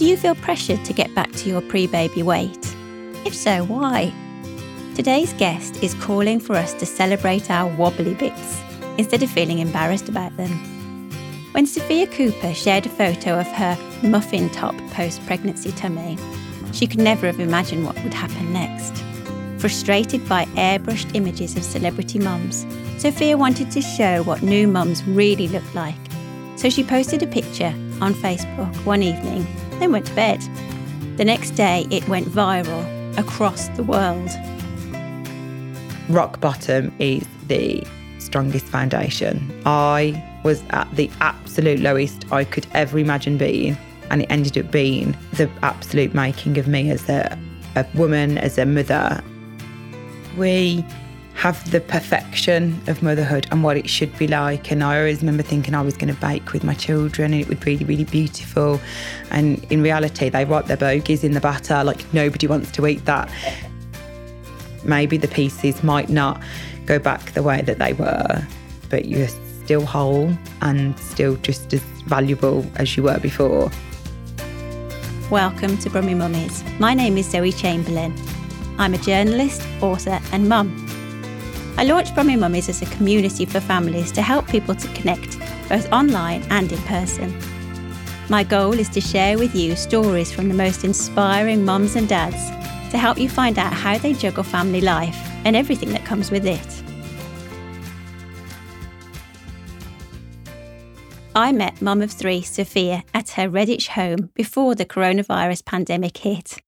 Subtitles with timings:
[0.00, 2.74] Do you feel pressured to get back to your pre baby weight?
[3.26, 4.14] If so, why?
[4.94, 8.62] Today's guest is calling for us to celebrate our wobbly bits
[8.96, 10.52] instead of feeling embarrassed about them.
[11.52, 16.16] When Sophia Cooper shared a photo of her muffin top post pregnancy tummy,
[16.72, 19.04] she could never have imagined what would happen next.
[19.58, 22.64] Frustrated by airbrushed images of celebrity mums,
[22.96, 25.94] Sophia wanted to show what new mums really looked like.
[26.56, 29.46] So she posted a picture on Facebook one evening,
[29.80, 30.40] then went to bed.
[31.16, 34.30] The next day, it went viral across the world.
[36.08, 37.84] Rock bottom is the
[38.18, 39.50] strongest foundation.
[39.66, 43.76] I was at the absolute lowest I could ever imagine being,
[44.10, 47.38] and it ended up being the absolute making of me as a,
[47.76, 49.22] a woman, as a mother.
[50.36, 50.84] We
[51.40, 54.70] have the perfection of motherhood and what it should be like.
[54.70, 57.48] And I always remember thinking I was going to bake with my children and it
[57.48, 58.78] would be really, really beautiful.
[59.30, 63.06] And in reality, they wipe their bogies in the batter, like nobody wants to eat
[63.06, 63.32] that.
[64.84, 66.42] Maybe the pieces might not
[66.84, 68.46] go back the way that they were,
[68.90, 69.28] but you're
[69.64, 73.70] still whole and still just as valuable as you were before.
[75.30, 76.62] Welcome to Brummy Mummies.
[76.78, 78.14] My name is Zoe Chamberlain.
[78.76, 80.99] I'm a journalist, author, and mum.
[81.76, 85.90] I launched Brummy Mummies as a community for families to help people to connect, both
[85.92, 87.34] online and in person.
[88.28, 92.50] My goal is to share with you stories from the most inspiring mums and dads
[92.90, 96.46] to help you find out how they juggle family life and everything that comes with
[96.46, 96.82] it.
[101.34, 106.60] I met mum of three, Sophia, at her Redditch home before the coronavirus pandemic hit.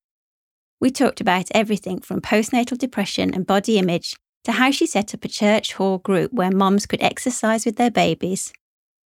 [0.80, 5.24] We talked about everything from postnatal depression and body image to how she set up
[5.24, 8.52] a church hall group where mums could exercise with their babies,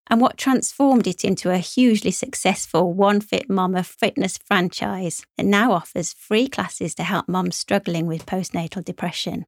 [0.09, 5.73] and what transformed it into a hugely successful One Fit Mama fitness franchise that now
[5.73, 9.47] offers free classes to help mums struggling with postnatal depression.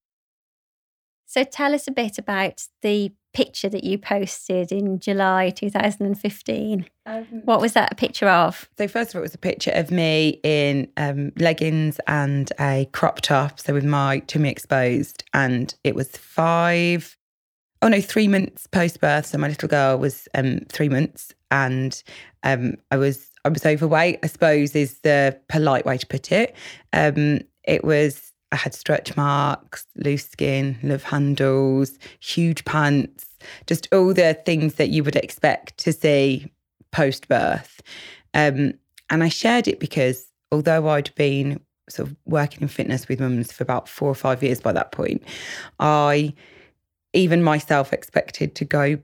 [1.29, 6.87] So tell us a bit about the picture that you posted in July 2015.
[7.05, 8.67] Um, what was that a picture of?
[8.79, 12.89] So first of all, it was a picture of me in um, leggings and a
[12.93, 17.15] crop top, so with my tummy exposed, and it was five,
[17.83, 19.27] oh no, three months post birth.
[19.27, 22.03] So my little girl was um, three months, and
[22.43, 24.21] um, I was I was overweight.
[24.23, 26.57] I suppose is the polite way to put it.
[26.95, 33.27] Um, it was I had stretch marks, loose skin, love handles, huge pants,
[33.67, 36.51] just all the things that you would expect to see
[36.91, 37.83] post birth.
[38.35, 38.75] Um,
[39.11, 43.53] and I shared it because although I'd been sort of working in fitness with mums
[43.53, 45.23] for about four or five years by that point,
[45.79, 46.35] I
[47.13, 48.99] even myself expected to go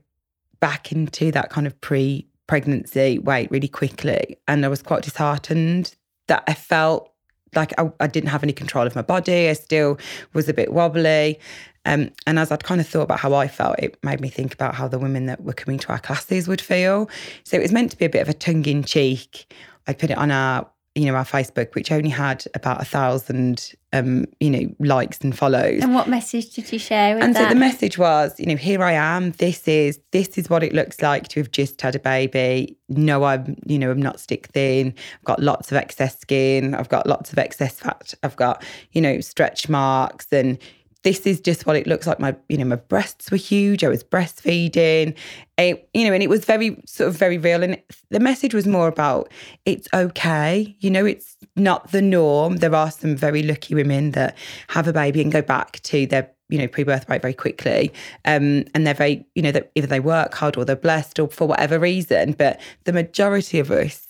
[0.59, 4.37] back into that kind of pre pregnancy weight really quickly.
[4.47, 5.95] And I was quite disheartened
[6.27, 7.11] that I felt
[7.53, 9.49] like I, I, didn't have any control of my body.
[9.49, 9.97] I still
[10.33, 11.39] was a bit wobbly.
[11.85, 14.53] Um, and as I'd kind of thought about how I felt, it made me think
[14.53, 17.09] about how the women that were coming to our classes would feel.
[17.43, 19.53] So it was meant to be a bit of a tongue in cheek.
[19.87, 23.73] I put it on our you know, our Facebook, which only had about a thousand,
[23.91, 25.83] um, you know, likes and follows.
[25.83, 27.17] And what message did you share?
[27.19, 27.49] and that?
[27.49, 29.31] so the message was, you know, here I am.
[29.31, 32.77] This is this is what it looks like to have just had a baby.
[32.87, 34.93] No, I'm, you know, I'm not stick thin.
[35.17, 36.73] I've got lots of excess skin.
[36.73, 38.13] I've got lots of excess fat.
[38.23, 38.63] I've got,
[38.93, 40.57] you know, stretch marks and
[41.05, 42.19] this is just what it looks like.
[42.19, 43.83] My, you know, my breasts were huge.
[43.83, 45.15] I was breastfeeding.
[45.55, 47.61] It, you know, and it was very sort of very real.
[47.61, 47.79] And
[48.09, 49.31] the message was more about
[49.65, 50.75] it's okay.
[50.79, 52.57] You know, it's not the norm.
[52.57, 54.35] There are some very lucky women that
[54.69, 57.91] have a baby and go back to their you know pre-birth weight very quickly
[58.25, 61.27] um, and they're very you know that either they work hard or they're blessed or
[61.27, 64.07] for whatever reason but the majority of us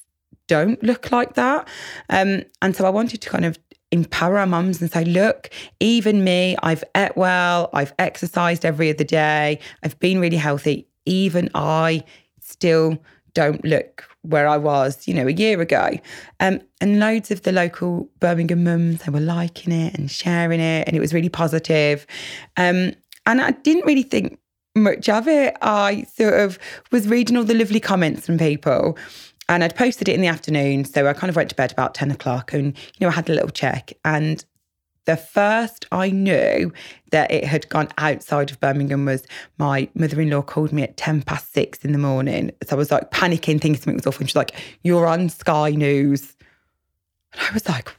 [0.50, 1.66] don't look like that
[2.09, 3.57] um, and so i wanted to kind of
[3.95, 9.03] empower our mums and say, look, even me, I've ate well, I've exercised every other
[9.03, 10.88] day, I've been really healthy.
[11.06, 12.03] Even I
[12.39, 12.97] still
[13.34, 15.91] don't look where I was, you know, a year ago.
[16.40, 20.87] Um, and loads of the local Birmingham mums, they were liking it and sharing it,
[20.87, 22.08] and it was really positive.
[22.58, 22.93] Um,
[23.25, 24.40] and I didn't really think
[24.75, 25.55] much of it.
[25.61, 26.59] I sort of
[26.91, 28.97] was reading all the lovely comments from people
[29.49, 30.85] and I'd posted it in the afternoon.
[30.85, 33.29] So I kind of went to bed about 10 o'clock and, you know, I had
[33.29, 33.93] a little check.
[34.03, 34.43] And
[35.05, 36.73] the first I knew
[37.11, 39.23] that it had gone outside of Birmingham was
[39.57, 42.51] my mother in law called me at 10 past six in the morning.
[42.67, 44.19] So I was like panicking, thinking something was off.
[44.19, 46.35] And she's like, You're on Sky News.
[47.33, 47.95] And I was like,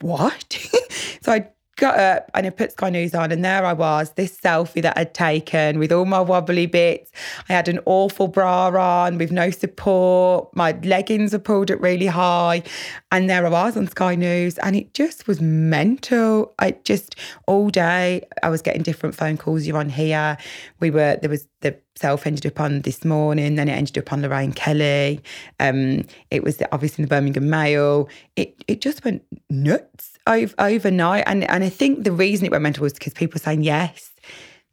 [0.00, 0.58] What?
[1.22, 1.48] so I
[1.82, 4.96] got up and I put Sky News on, and there I was, this selfie that
[4.96, 7.10] I'd taken with all my wobbly bits.
[7.48, 10.54] I had an awful bra on with no support.
[10.54, 12.62] My leggings were pulled up really high.
[13.10, 16.54] And there I was on Sky News, and it just was mental.
[16.60, 17.16] I just,
[17.48, 19.66] all day, I was getting different phone calls.
[19.66, 20.38] You're on here.
[20.78, 24.12] We were, there was the self ended up on this morning, then it ended up
[24.12, 25.20] on Lorraine Kelly.
[25.58, 28.08] Um, it was obviously in the Birmingham Mail.
[28.36, 32.62] It it just went nuts over, overnight, and and I think the reason it went
[32.62, 34.10] mental was because people were saying yes,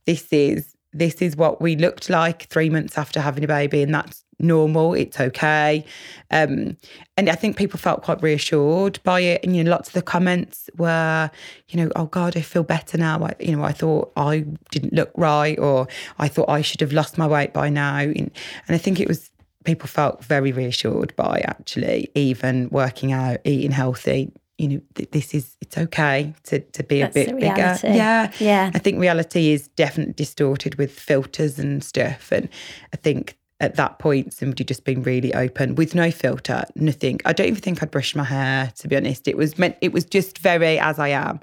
[0.05, 3.93] this is this is what we looked like three months after having a baby, and
[3.93, 4.93] that's normal.
[4.93, 5.85] It's okay.
[6.31, 6.77] Um,
[7.17, 9.43] and I think people felt quite reassured by it.
[9.43, 11.29] And you know, lots of the comments were,
[11.67, 13.23] you know, oh God, I feel better now.
[13.23, 15.87] I, you know, I thought I didn't look right, or
[16.17, 17.97] I thought I should have lost my weight by now.
[17.97, 18.31] And, and
[18.75, 19.29] I think it was
[19.65, 25.33] people felt very reassured by actually even working out, eating healthy, you know, th- this
[25.33, 27.79] is it's okay to to be That's a bit bigger.
[27.83, 28.71] Yeah, yeah.
[28.73, 32.49] I think reality is definitely distorted with filters and stuff, and
[32.93, 37.19] I think at that point somebody just being really open with no filter, nothing.
[37.25, 39.27] I don't even think I'd brushed my hair to be honest.
[39.27, 39.77] It was meant.
[39.79, 41.39] It was just very as I am,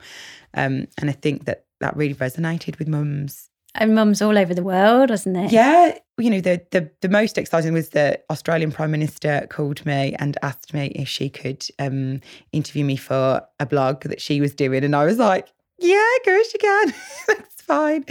[0.52, 3.48] um, and I think that that really resonated with mums
[3.78, 5.52] and mums all over the world, wasn't it?
[5.52, 5.98] Yeah.
[6.18, 10.36] You know, the, the the most exciting was the Australian Prime Minister called me and
[10.42, 12.20] asked me if she could um,
[12.52, 14.82] interview me for a blog that she was doing.
[14.82, 16.94] And I was like, yeah, of course you can.
[17.28, 18.04] That's fine.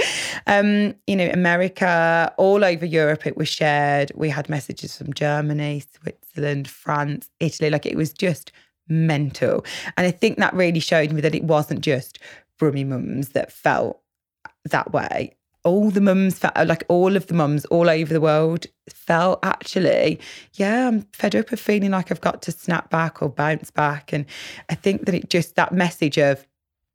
[0.45, 4.11] Um, you know, America, all over Europe, it was shared.
[4.15, 7.71] We had messages from Germany, Switzerland, France, Italy.
[7.71, 8.51] Like it was just
[8.87, 9.65] mental.
[9.97, 12.19] And I think that really showed me that it wasn't just
[12.59, 13.99] Brummy mums that felt
[14.65, 15.35] that way
[15.65, 20.19] all the mums, uh, like all of the mums all over the world, felt actually,
[20.53, 24.13] yeah, I'm fed up of feeling like I've got to snap back or bounce back.
[24.13, 24.25] And
[24.69, 26.47] I think that it just, that message of,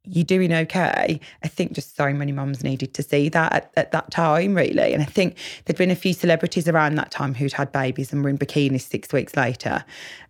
[0.05, 1.21] you're doing okay.
[1.45, 4.95] I think just so many mums needed to see that at, at, that time, really.
[4.95, 8.25] And I think there'd been a few celebrities around that time who'd had babies and
[8.25, 9.85] were in bikinis six weeks later.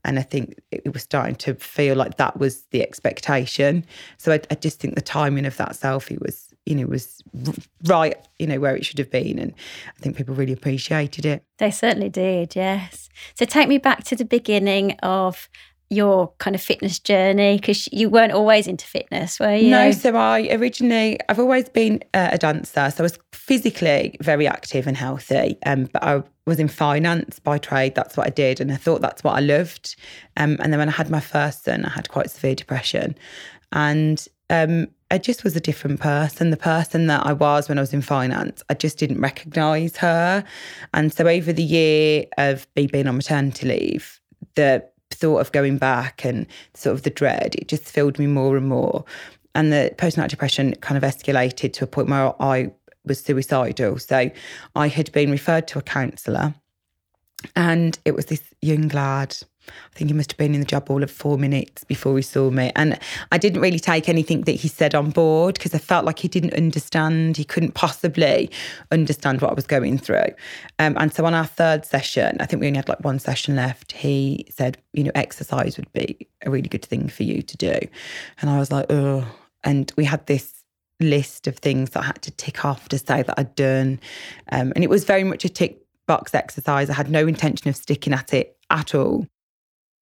[0.04, 3.84] And I think it was starting to feel like that was the expectation.
[4.16, 7.22] So I, I just think the timing of that selfie was you know, was
[7.84, 9.38] right, you know, where it should have been.
[9.38, 9.54] And
[9.96, 11.44] I think people really appreciated it.
[11.58, 13.08] They certainly did, yes.
[13.34, 15.48] So take me back to the beginning of
[15.92, 19.70] your kind of fitness journey because you weren't always into fitness, were you?
[19.70, 22.90] No, so I originally, I've always been a dancer.
[22.90, 27.58] So I was physically very active and healthy, um, but I was in finance by
[27.58, 27.96] trade.
[27.96, 28.60] That's what I did.
[28.60, 29.96] And I thought that's what I loved.
[30.36, 33.16] Um, and then when I had my first son, I had quite severe depression.
[33.72, 36.50] And um, I just was a different person.
[36.50, 40.44] The person that I was when I was in finance, I just didn't recognise her.
[40.94, 44.20] And so over the year of me being on maternity leave,
[44.54, 48.56] the thought of going back and sort of the dread, it just filled me more
[48.56, 49.04] and more.
[49.54, 52.70] And the postnatal depression kind of escalated to a point where I
[53.04, 53.98] was suicidal.
[53.98, 54.30] So
[54.76, 56.54] I had been referred to a counsellor,
[57.56, 59.36] and it was this young lad
[59.92, 62.22] I think he must have been in the job all of four minutes before he
[62.22, 62.72] saw me.
[62.76, 62.98] And
[63.32, 66.28] I didn't really take anything that he said on board because I felt like he
[66.28, 67.36] didn't understand.
[67.36, 68.50] He couldn't possibly
[68.90, 70.34] understand what I was going through.
[70.78, 73.56] Um, and so on our third session, I think we only had like one session
[73.56, 77.56] left, he said, you know, exercise would be a really good thing for you to
[77.56, 77.78] do.
[78.40, 79.26] And I was like, oh.
[79.62, 80.60] And we had this
[81.00, 84.00] list of things that I had to tick off to say that I'd done.
[84.52, 86.90] Um, and it was very much a tick box exercise.
[86.90, 89.26] I had no intention of sticking at it at all.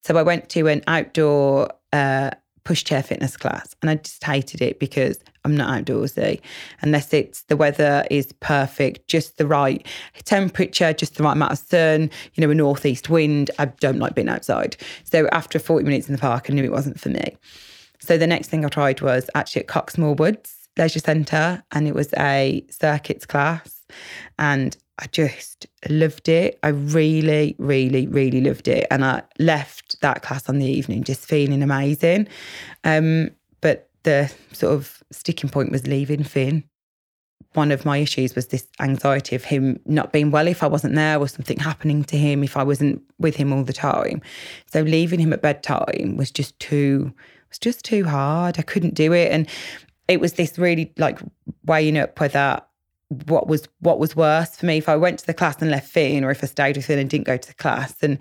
[0.04, 2.30] So I went to an outdoor uh,
[2.64, 6.40] pushchair fitness class and I just hated it because I'm not outdoorsy
[6.82, 9.86] unless it's the weather is perfect, just the right
[10.24, 13.50] temperature, just the right amount of sun, you know, a northeast wind.
[13.58, 14.76] I don't like being outside.
[15.04, 17.36] So after 40 minutes in the park, I knew it wasn't for me.
[18.00, 21.88] So the next thing I tried was actually at Cocks Moors Woods Leisure Centre and
[21.88, 23.82] it was a circuits class.
[24.38, 26.58] And I just loved it.
[26.62, 28.86] I really, really, really loved it.
[28.90, 32.26] And I left that class on the evening just feeling amazing.
[32.84, 36.64] Um, but the sort of sticking point was leaving Finn.
[37.54, 40.96] One of my issues was this anxiety of him not being well if I wasn't
[40.96, 44.20] there or something happening to him if I wasn't with him all the time.
[44.66, 47.12] So leaving him at bedtime was just too
[47.48, 48.58] was just too hard.
[48.58, 49.32] I couldn't do it.
[49.32, 49.48] And
[50.08, 51.20] it was this really like
[51.64, 52.60] weighing up whether
[53.08, 55.90] what was what was worse for me if I went to the class and left
[55.90, 57.94] Finn or if I stayed with Finn and didn't go to the class.
[58.02, 58.18] And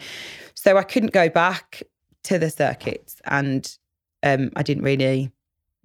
[0.54, 1.84] so I couldn't go back
[2.24, 3.78] to the circuits and
[4.24, 5.32] um, I didn't really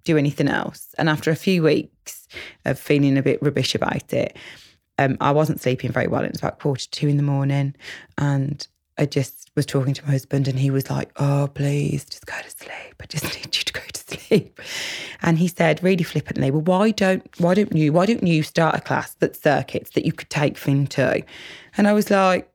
[0.05, 0.95] do anything else.
[0.99, 2.29] And after a few weeks
[2.65, 4.37] of feeling a bit rubbish about it,
[4.99, 6.25] um, I wasn't sleeping very well.
[6.25, 7.75] It was about quarter to two in the morning.
[8.19, 8.67] And
[8.99, 12.35] I just was talking to my husband and he was like, Oh, please just go
[12.41, 12.95] to sleep.
[13.01, 14.61] I just need you to go to sleep.
[15.23, 18.77] And he said really flippantly, Well, why don't why don't you why don't you start
[18.77, 21.25] a class that circuits that you could take Finn to?
[21.77, 22.51] And I was like,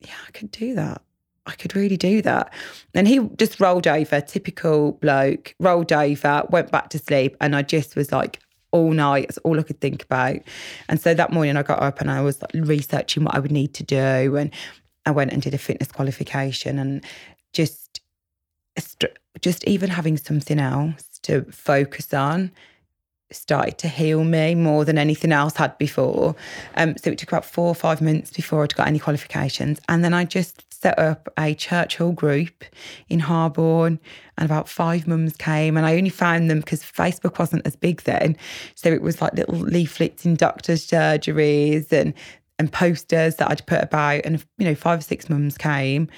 [0.00, 1.02] Yeah, I could do that.
[1.46, 2.52] I could really do that.
[2.94, 7.36] And he just rolled over, typical bloke, rolled over, went back to sleep.
[7.40, 8.40] And I just was like,
[8.72, 9.26] all night.
[9.28, 10.36] It's all I could think about.
[10.88, 13.52] And so that morning I got up and I was like researching what I would
[13.52, 14.36] need to do.
[14.36, 14.52] And
[15.06, 17.04] I went and did a fitness qualification and
[17.52, 18.00] just,
[19.40, 22.50] just even having something else to focus on
[23.32, 26.36] started to heal me more than anything else had before.
[26.76, 29.80] Um, so it took about four or five months before I'd got any qualifications.
[29.88, 32.64] And then I just set up a church hall group
[33.08, 33.98] in Harborne
[34.38, 38.02] and about five mums came and I only found them because Facebook wasn't as big
[38.02, 38.36] then.
[38.74, 42.14] So it was like little leaflets in doctors' surgeries and
[42.58, 46.08] and posters that I'd put about and you know five or six mums came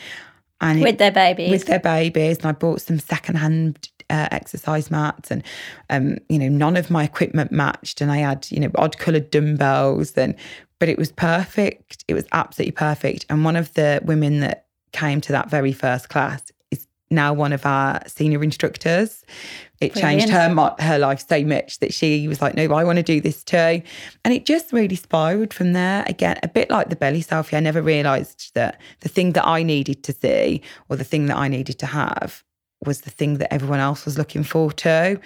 [0.60, 4.90] and with it, their babies with their babies and I bought some secondhand uh, exercise
[4.90, 5.42] mats and
[5.90, 9.30] um, you know none of my equipment matched and I had you know odd coloured
[9.30, 10.34] dumbbells and
[10.78, 15.20] but it was perfect it was absolutely perfect and one of the women that came
[15.20, 19.24] to that very first class is now one of our senior instructors
[19.80, 20.20] it Brilliant.
[20.22, 23.20] changed her her life so much that she was like, no, I want to do
[23.20, 23.56] this too,
[24.24, 26.04] and it just really spiraled from there.
[26.08, 29.62] Again, a bit like the belly selfie, I never realised that the thing that I
[29.62, 32.42] needed to see or the thing that I needed to have
[32.84, 35.20] was the thing that everyone else was looking for too.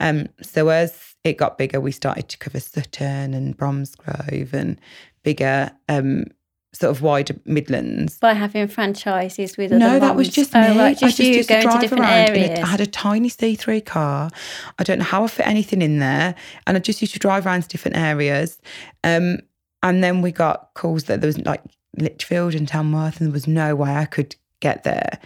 [0.00, 4.80] Um, so as it got bigger, we started to cover Sutton and Bromsgrove and
[5.22, 6.24] bigger um,
[6.72, 8.18] sort of wider Midlands.
[8.18, 10.60] By having franchises with other No, that was just oh.
[10.60, 12.58] Right, just I just you going to, to different areas.
[12.60, 14.30] I had a tiny C3 car.
[14.78, 16.34] I don't know how I fit anything in there.
[16.66, 18.58] And I just used to drive around to different areas.
[19.02, 19.38] Um,
[19.82, 21.62] and then we got calls that there was like
[21.96, 25.18] Lichfield and Tamworth and there was no way I could get there.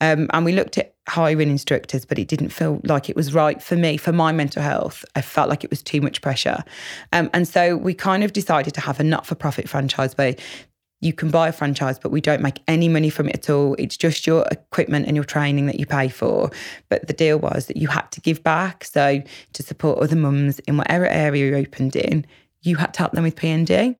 [0.00, 3.62] Um, and we looked at hiring instructors, but it didn't feel like it was right
[3.62, 5.04] for me, for my mental health.
[5.14, 6.62] I felt like it was too much pressure.
[7.12, 10.34] Um, and so we kind of decided to have a not for profit franchise where
[11.00, 13.76] you can buy a franchise, but we don't make any money from it at all.
[13.78, 16.50] It's just your equipment and your training that you pay for.
[16.88, 18.84] But the deal was that you had to give back.
[18.84, 22.26] So to support other mums in whatever area you opened in,
[22.62, 23.96] you had to help them with PND.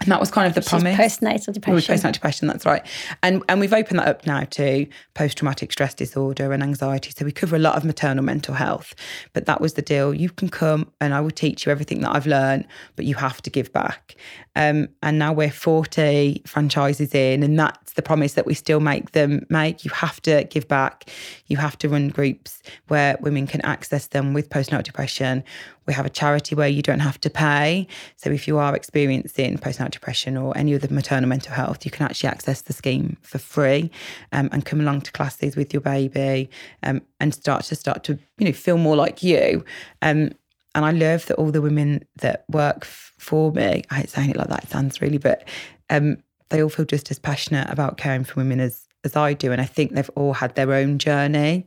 [0.00, 0.96] And that was kind of the Which promise.
[0.96, 1.94] Postnatal depression.
[1.94, 2.86] Postnatal depression, that's right.
[3.22, 7.12] And and we've opened that up now to post traumatic stress disorder and anxiety.
[7.16, 8.94] So we cover a lot of maternal mental health.
[9.32, 10.14] But that was the deal.
[10.14, 13.42] You can come and I will teach you everything that I've learned, but you have
[13.42, 14.14] to give back.
[14.54, 19.12] Um, and now we're 40 franchises in, and that's the promise that we still make
[19.12, 19.84] them make.
[19.84, 21.10] You have to give back.
[21.46, 25.44] You have to run groups where women can access them with postnatal depression.
[25.88, 27.88] We have a charity where you don't have to pay.
[28.16, 32.06] So if you are experiencing postnatal depression or any other maternal mental health, you can
[32.06, 33.90] actually access the scheme for free
[34.30, 36.50] um, and come along to classes with your baby
[36.84, 39.64] um, and start to start to you know feel more like you.
[40.02, 40.30] Um,
[40.74, 44.30] and I love that all the women that work f- for me, I hate saying
[44.30, 45.48] it like that, it sounds really, but
[45.90, 46.18] um,
[46.50, 49.52] they all feel just as passionate about caring for women as as I do.
[49.52, 51.64] And I think they've all had their own journey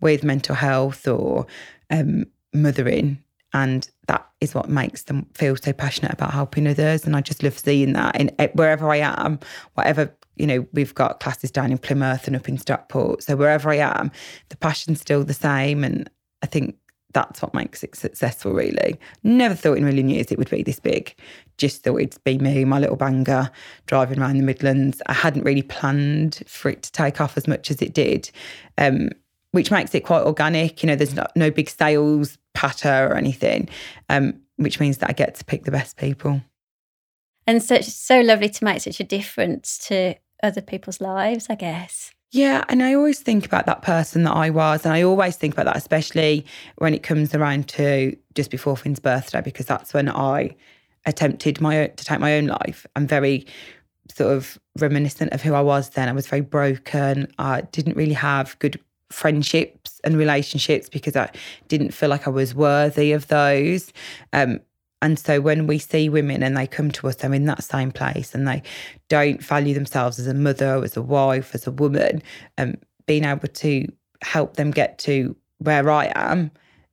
[0.00, 1.46] with mental health or
[1.90, 3.18] um, mothering.
[3.54, 7.06] And that is what makes them feel so passionate about helping others.
[7.06, 9.38] And I just love seeing that in eh, wherever I am,
[9.74, 13.22] whatever, you know, we've got classes down in Plymouth and up in Stockport.
[13.22, 14.10] So wherever I am,
[14.48, 15.84] the passion's still the same.
[15.84, 16.10] And
[16.42, 16.76] I think
[17.14, 18.98] that's what makes it successful, really.
[19.22, 21.14] Never thought in a million years it would be this big.
[21.56, 23.50] Just thought it'd be me, my little banger,
[23.86, 25.00] driving around the Midlands.
[25.06, 28.30] I hadn't really planned for it to take off as much as it did,
[28.78, 29.10] um,
[29.54, 30.82] which makes it quite organic.
[30.82, 33.68] You know, there's no, no big sales patter or anything,
[34.08, 36.42] um, which means that I get to pick the best people.
[37.46, 41.54] And so it's so lovely to make such a difference to other people's lives, I
[41.54, 42.10] guess.
[42.32, 45.54] Yeah, and I always think about that person that I was, and I always think
[45.54, 46.44] about that, especially
[46.78, 50.56] when it comes around to just before Finn's birthday, because that's when I
[51.06, 52.86] attempted my to take my own life.
[52.96, 53.46] I'm very
[54.12, 56.08] sort of reminiscent of who I was then.
[56.08, 57.32] I was very broken.
[57.38, 58.80] I didn't really have good
[59.14, 61.30] friendships and relationships because I
[61.68, 63.92] didn't feel like I was worthy of those.
[64.32, 64.60] Um,
[65.00, 67.92] and so when we see women and they come to us, they're in that same
[67.92, 68.62] place and they
[69.08, 72.22] don't value themselves as a mother, as a wife, as a woman,
[72.58, 72.74] um,
[73.06, 73.86] being able to
[74.22, 76.50] help them get to where I am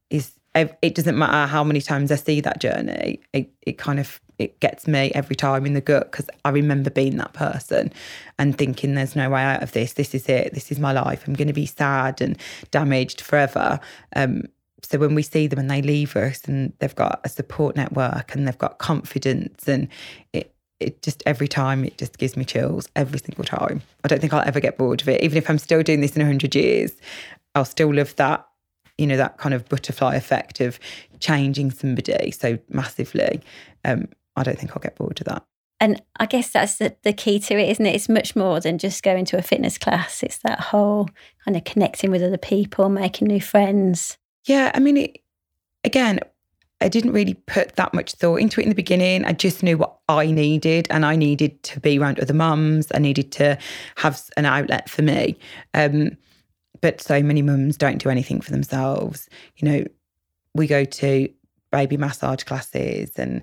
[0.09, 3.21] is it doesn't matter how many times I see that journey.
[3.31, 6.89] It it kind of it gets me every time in the gut because I remember
[6.89, 7.93] being that person
[8.37, 9.93] and thinking there's no way out of this.
[9.93, 10.53] This is it.
[10.53, 11.27] This is my life.
[11.27, 12.37] I'm going to be sad and
[12.71, 13.79] damaged forever.
[14.15, 14.43] Um,
[14.83, 18.33] so when we see them and they leave us and they've got a support network
[18.33, 19.87] and they've got confidence and
[20.33, 23.83] it it just every time it just gives me chills every single time.
[24.03, 25.21] I don't think I'll ever get bored of it.
[25.21, 26.93] Even if I'm still doing this in 100 years,
[27.53, 28.47] I'll still love that
[29.01, 30.79] you know, that kind of butterfly effect of
[31.19, 33.41] changing somebody so massively,
[33.83, 35.43] um, I don't think I'll get bored of that.
[35.79, 37.95] And I guess that's the, the key to it, isn't it?
[37.95, 40.21] It's much more than just going to a fitness class.
[40.21, 41.09] It's that whole
[41.43, 44.17] kind of connecting with other people, making new friends.
[44.45, 45.17] Yeah, I mean, it,
[45.83, 46.19] again,
[46.81, 49.25] I didn't really put that much thought into it in the beginning.
[49.25, 52.87] I just knew what I needed, and I needed to be around other mums.
[52.93, 53.57] I needed to
[53.97, 55.37] have an outlet for me.
[55.73, 56.17] Um,
[56.81, 59.29] but so many mums don't do anything for themselves.
[59.57, 59.85] You know,
[60.53, 61.29] we go to
[61.71, 63.41] baby massage classes and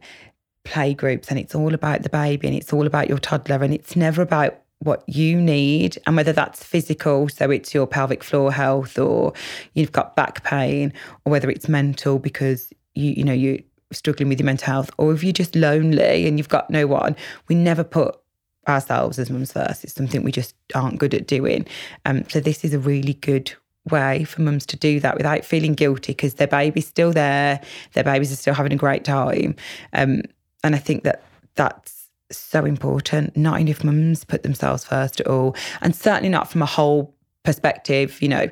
[0.69, 3.75] play groups and it's all about the baby and it's all about your toddler and
[3.75, 8.53] it's never about what you need and whether that's physical so it's your pelvic floor
[8.53, 9.33] health or
[9.75, 10.93] you've got back pain
[11.25, 13.59] or whether it's mental because you you know you're
[13.93, 17.17] struggling with your mental health or if you're just lonely and you've got no one.
[17.49, 18.19] We never put
[18.67, 19.85] ourselves as mums first.
[19.85, 21.67] It's something we just aren't good at doing.
[22.05, 23.53] Um, so this is a really good
[23.91, 27.59] way for mums to do that without feeling guilty because their baby's still there
[27.95, 29.57] their babies are still having a great time.
[29.95, 30.23] Um,
[30.65, 31.23] and I think that
[31.55, 33.37] that's so important.
[33.37, 35.57] Not enough mums put themselves first at all.
[35.81, 38.21] And certainly not from a whole perspective.
[38.21, 38.49] You know,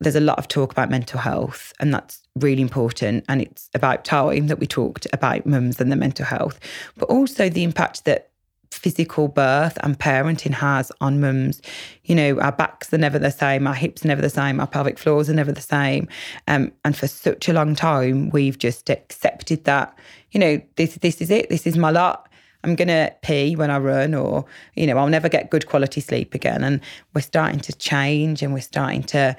[0.00, 3.24] there's a lot of talk about mental health, and that's really important.
[3.28, 6.60] And it's about time that we talked about mums and their mental health,
[6.96, 8.30] but also the impact that
[8.76, 11.62] physical birth and parenting has on mums.
[12.04, 14.66] You know, our backs are never the same, our hips are never the same, our
[14.66, 16.08] pelvic floors are never the same.
[16.46, 19.96] Um, and for such a long time, we've just accepted that,
[20.32, 22.28] you know, this this is it, this is my lot.
[22.64, 26.00] I'm going to pee when I run, or, you know, I'll never get good quality
[26.00, 26.64] sleep again.
[26.64, 26.80] And
[27.14, 29.36] we're starting to change and we're starting to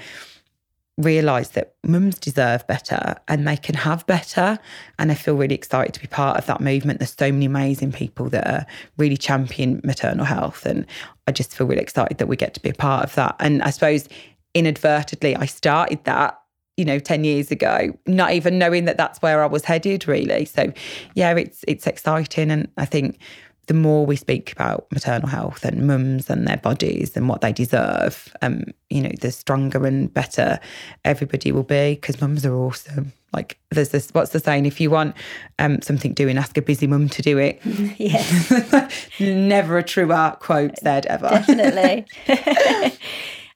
[0.97, 4.57] realise that mums deserve better and they can have better.
[4.97, 6.99] And I feel really excited to be part of that movement.
[6.99, 8.65] There's so many amazing people that are
[8.97, 10.65] really champion maternal health.
[10.65, 10.85] And
[11.27, 13.35] I just feel really excited that we get to be a part of that.
[13.39, 14.09] And I suppose
[14.53, 16.39] inadvertently, I started that.
[16.79, 20.45] You know, ten years ago, not even knowing that that's where I was headed, really.
[20.45, 20.71] So,
[21.15, 23.17] yeah, it's it's exciting, and I think
[23.67, 27.51] the more we speak about maternal health and mums and their bodies and what they
[27.51, 30.59] deserve, um, you know, the stronger and better
[31.03, 33.11] everybody will be because mums are awesome.
[33.33, 34.65] Like there's this, what's the saying?
[34.65, 35.15] If you want
[35.59, 37.61] um, something doing, ask a busy mum to do it.
[37.97, 39.19] Yes.
[39.19, 41.29] Never a truer quote said ever.
[41.29, 42.05] Definitely.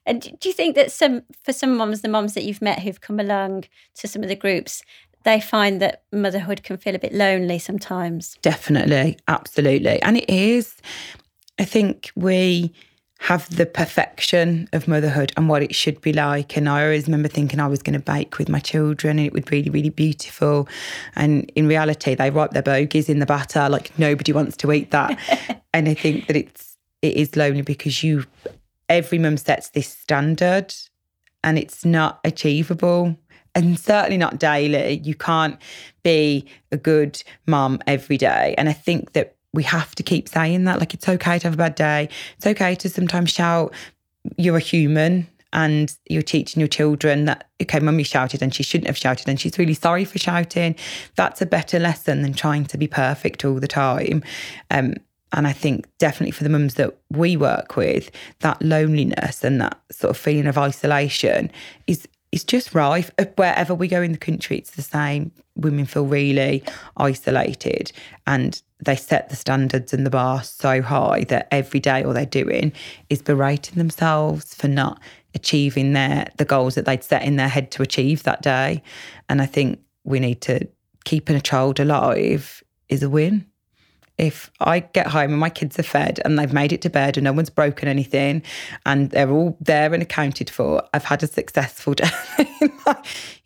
[0.06, 3.00] and do you think that some, for some mums, the mums that you've met who've
[3.00, 4.82] come along to some of the groups,
[5.24, 8.36] they find that motherhood can feel a bit lonely sometimes.
[8.42, 10.00] Definitely, absolutely.
[10.02, 10.74] And it is.
[11.58, 12.72] I think we
[13.22, 16.56] have the perfection of motherhood and what it should be like.
[16.56, 19.32] And I always remember thinking I was going to bake with my children and it
[19.32, 20.68] would be really, really beautiful.
[21.14, 24.90] And in reality, they wipe their bogies in the batter like nobody wants to eat
[24.90, 25.16] that.
[25.72, 28.24] and I think that it's it is lonely because you
[28.88, 30.74] every mum sets this standard
[31.44, 33.16] and it's not achievable
[33.54, 35.00] and certainly not daily.
[35.04, 35.58] You can't
[36.02, 38.54] be a good mum every day.
[38.58, 40.80] And I think that we have to keep saying that.
[40.80, 42.08] Like, it's okay to have a bad day.
[42.36, 43.74] It's okay to sometimes shout.
[44.36, 48.86] You're a human and you're teaching your children that, okay, mummy shouted and she shouldn't
[48.86, 50.74] have shouted and she's really sorry for shouting.
[51.16, 54.22] That's a better lesson than trying to be perfect all the time.
[54.70, 54.94] Um,
[55.34, 58.10] and I think definitely for the mums that we work with,
[58.40, 61.50] that loneliness and that sort of feeling of isolation
[61.86, 63.10] is it's just rife.
[63.36, 65.32] Wherever we go in the country, it's the same.
[65.54, 66.64] Women feel really
[66.96, 67.92] isolated
[68.26, 72.24] and they set the standards and the bar so high that every day all they're
[72.24, 72.72] doing
[73.10, 75.00] is berating themselves for not
[75.34, 78.82] achieving their the goals that they'd set in their head to achieve that day.
[79.28, 80.66] And I think we need to
[81.04, 83.46] keeping a child alive is a win
[84.18, 87.16] if I get home and my kids are fed and they've made it to bed
[87.16, 88.42] and no one's broken anything
[88.84, 92.10] and they're all there and accounted for, I've had a successful day.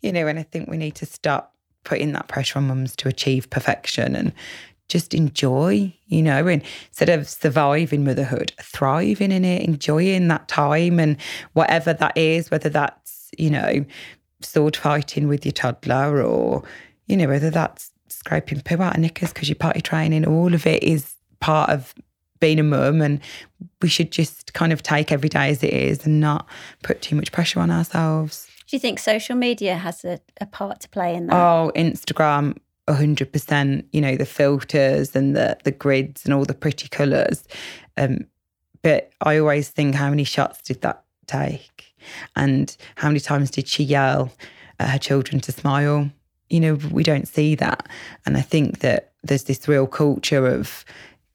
[0.01, 1.53] you know, and I think we need to stop
[1.83, 4.33] putting that pressure on mums to achieve perfection and
[4.89, 10.99] just enjoy, you know, and instead of surviving motherhood, thriving in it, enjoying that time
[10.99, 11.17] and
[11.53, 13.85] whatever that is, whether that's, you know,
[14.41, 16.63] sword fighting with your toddler or,
[17.07, 20.25] you know, whether that's scraping poo out of knickers because you're potty training.
[20.25, 21.93] All of it is part of
[22.39, 23.19] being a mum, and
[23.81, 26.47] we should just kind of take every day as it is and not
[26.83, 28.47] put too much pressure on ourselves.
[28.67, 31.35] Do you think social media has a, a part to play in that?
[31.35, 32.57] Oh, Instagram,
[32.89, 33.87] hundred percent.
[33.91, 37.43] You know the filters and the the grids and all the pretty colours.
[37.95, 38.27] Um,
[38.81, 41.95] but I always think, how many shots did that take,
[42.35, 44.31] and how many times did she yell
[44.79, 46.11] at her children to smile?
[46.49, 47.87] You know, we don't see that.
[48.25, 50.85] And I think that there's this real culture of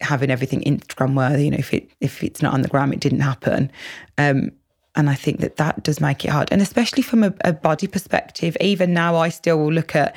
[0.01, 1.45] having everything Instagram worthy.
[1.45, 3.71] You know, if it if it's not on the gram, it didn't happen.
[4.19, 4.53] Um,
[4.95, 6.53] and I think that that does make it hard.
[6.53, 10.15] And especially from a, a body perspective, even now I still will look at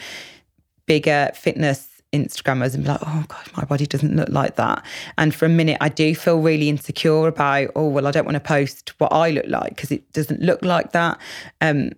[0.85, 4.83] bigger fitness Instagrammers and be like, oh God, my body doesn't look like that.
[5.17, 8.35] And for a minute, I do feel really insecure about, oh, well, I don't want
[8.35, 11.19] to post what I look like because it doesn't look like that.
[11.61, 11.91] Um,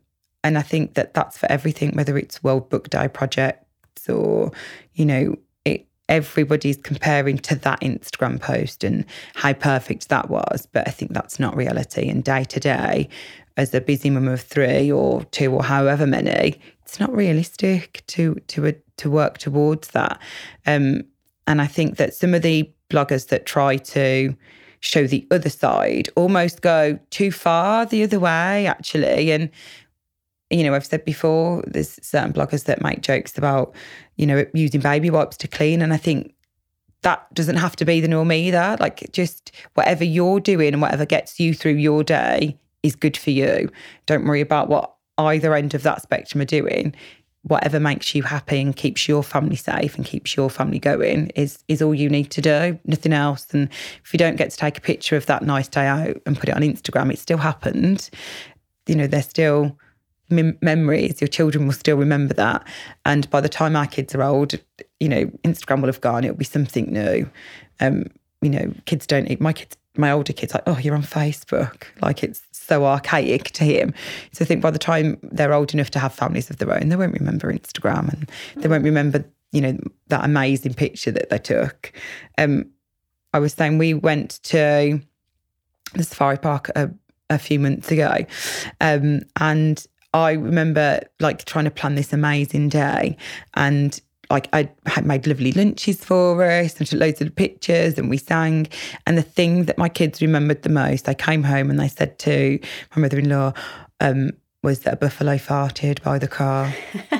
[0.43, 4.51] and I think that that's for everything, whether it's World Book Day projects or,
[4.93, 10.67] you know, it, everybody's comparing to that Instagram post and how perfect that was.
[10.71, 12.07] But I think that's not reality.
[12.09, 13.09] And day to day,
[13.57, 18.35] as a busy mum of three or two or however many, it's not realistic to
[18.47, 20.21] to to work towards that.
[20.65, 21.01] Um,
[21.47, 24.35] and I think that some of the bloggers that try to
[24.79, 29.31] show the other side almost go too far the other way, actually.
[29.31, 29.49] And,
[30.49, 33.75] you know, I've said before, there's certain bloggers that make jokes about,
[34.15, 35.81] you know, using baby wipes to clean.
[35.81, 36.33] And I think
[37.01, 38.77] that doesn't have to be the norm either.
[38.79, 43.31] Like, just whatever you're doing and whatever gets you through your day is good for
[43.31, 43.69] you.
[44.05, 46.95] Don't worry about what either end of that spectrum are doing
[47.47, 51.63] whatever makes you happy and keeps your family safe and keeps your family going is
[51.67, 53.69] is all you need to do nothing else and
[54.03, 56.49] if you don't get to take a picture of that nice day out and put
[56.49, 58.09] it on instagram it still happened
[58.87, 59.77] you know they're still
[60.29, 62.65] mem- memories your children will still remember that
[63.05, 64.53] and by the time our kids are old
[64.99, 67.29] you know instagram will have gone it'll be something new
[67.79, 68.05] um
[68.41, 71.85] you know kids don't eat my kids my older kids like oh you're on facebook
[72.01, 73.93] like it's so archaic to him.
[74.33, 76.89] So I think by the time they're old enough to have families of their own,
[76.89, 79.77] they won't remember Instagram and they won't remember, you know,
[80.09, 81.93] that amazing picture that they took.
[82.37, 82.69] Um,
[83.33, 85.01] I was saying we went to
[85.93, 86.91] the safari park a,
[87.29, 88.25] a few months ago,
[88.81, 93.17] um, and I remember like trying to plan this amazing day
[93.55, 98.09] and like I had made lovely lunches for us and took loads of pictures and
[98.09, 98.67] we sang.
[99.05, 102.19] And the thing that my kids remembered the most, I came home and they said
[102.19, 102.59] to
[102.95, 103.53] my mother-in-law,
[104.01, 104.31] um,
[104.63, 106.73] was that a buffalo farted by the car.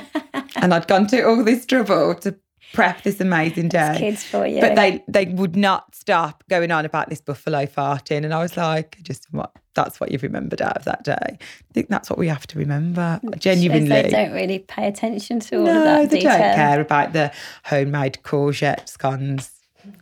[0.56, 2.36] and I'd gone to all this trouble to
[2.72, 3.96] prep this amazing day.
[3.98, 4.60] kids for you.
[4.60, 8.24] But they they would not stop going on about this buffalo farting.
[8.24, 11.14] And I was like, just what that's what you've remembered out of that day.
[11.38, 13.20] I think that's what we have to remember.
[13.38, 13.88] Genuinely.
[13.88, 16.10] they don't really pay attention to all no, of that.
[16.10, 16.38] they detail.
[16.38, 17.32] don't care about the
[17.64, 19.52] homemade courgette scones.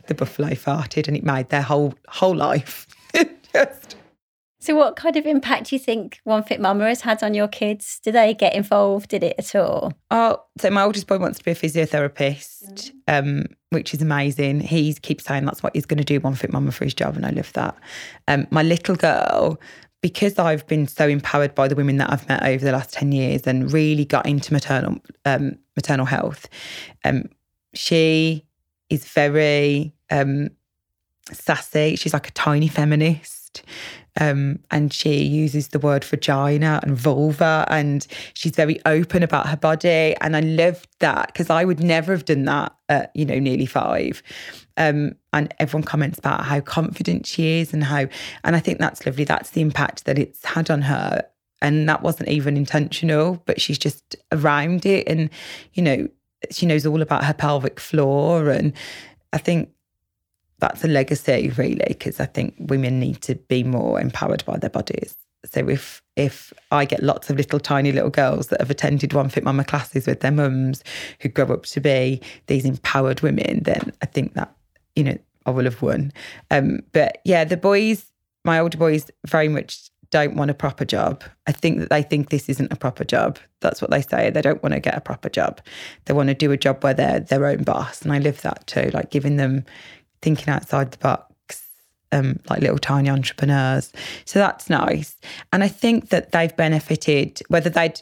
[0.07, 2.87] The buffalo farted and it made their whole whole life.
[3.53, 3.96] just
[4.67, 7.47] So, what kind of impact do you think One Fit Mama has had on your
[7.47, 8.01] kids?
[8.03, 9.93] Do they get involved in it at all?
[10.11, 14.59] Oh, so my oldest boy wants to be a physiotherapist, um, which is amazing.
[14.59, 17.15] He keeps saying that's what he's going to do, One Fit Mama for his job,
[17.15, 17.77] and I love that.
[18.27, 19.61] Um, my little girl,
[20.01, 23.13] because I've been so empowered by the women that I've met over the last ten
[23.13, 26.49] years, and really got into maternal um, maternal health,
[27.05, 27.29] um,
[27.73, 28.45] she
[28.91, 30.49] is very um,
[31.31, 31.95] sassy.
[31.95, 33.46] She's like a tiny feminist.
[34.19, 39.57] Um, and she uses the word vagina and vulva, and she's very open about her
[39.57, 40.17] body.
[40.21, 43.67] And I loved that because I would never have done that at, you know, nearly
[43.67, 44.23] five.
[44.79, 48.07] Um, and everyone comments about how confident she is and how,
[48.45, 49.25] and I think that's lovely.
[49.25, 51.23] That's the impact that it's had on her.
[51.63, 55.09] And that wasn't even intentional, but she's just around it.
[55.09, 55.31] And,
[55.73, 56.09] you know,
[56.51, 58.51] she knows all about her pelvic floor.
[58.51, 58.73] And
[59.33, 59.71] I think
[60.59, 64.71] that's a legacy really because I think women need to be more empowered by their
[64.71, 65.17] bodies.
[65.45, 69.29] So if if I get lots of little tiny little girls that have attended One
[69.29, 70.83] Fit Mama classes with their mums
[71.21, 74.55] who grow up to be these empowered women, then I think that
[74.97, 76.13] you know I will have won.
[76.51, 78.07] Um, but yeah, the boys,
[78.45, 81.25] my older boys, very much don't want a proper job.
[81.47, 83.39] I think that they think this isn't a proper job.
[83.61, 84.31] That's what they say.
[84.31, 85.61] They don't want to get a proper job.
[86.05, 88.67] They want to do a job where they're their own boss, and I live that
[88.67, 88.91] too.
[88.93, 89.65] Like giving them
[90.27, 91.63] thinking outside the box,
[92.11, 93.93] um, like little tiny entrepreneurs.
[94.25, 95.15] So that's nice.
[95.53, 98.01] And I think that they've benefited, whether they'd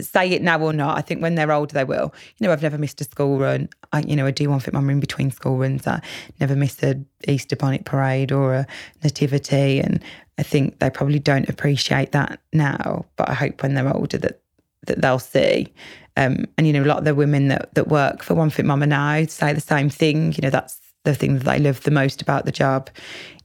[0.00, 0.96] say it now or not.
[0.96, 2.14] I think when they're older, they will.
[2.38, 3.68] You know, I've never missed a school run.
[3.92, 5.86] I, you know, I do one fit mum in between school runs.
[5.86, 6.00] I
[6.40, 8.66] never miss a Easter bonnet parade or a
[9.04, 9.80] nativity.
[9.80, 10.02] And
[10.38, 13.04] I think they probably don't appreciate that now.
[13.16, 14.40] But I hope when they're older that
[14.86, 15.70] that they'll see.
[16.16, 18.64] Um, and you know, a lot of the women that that work for One Fit
[18.64, 20.32] Mama now say the same thing.
[20.32, 22.90] You know, that's the thing that I love the most about the job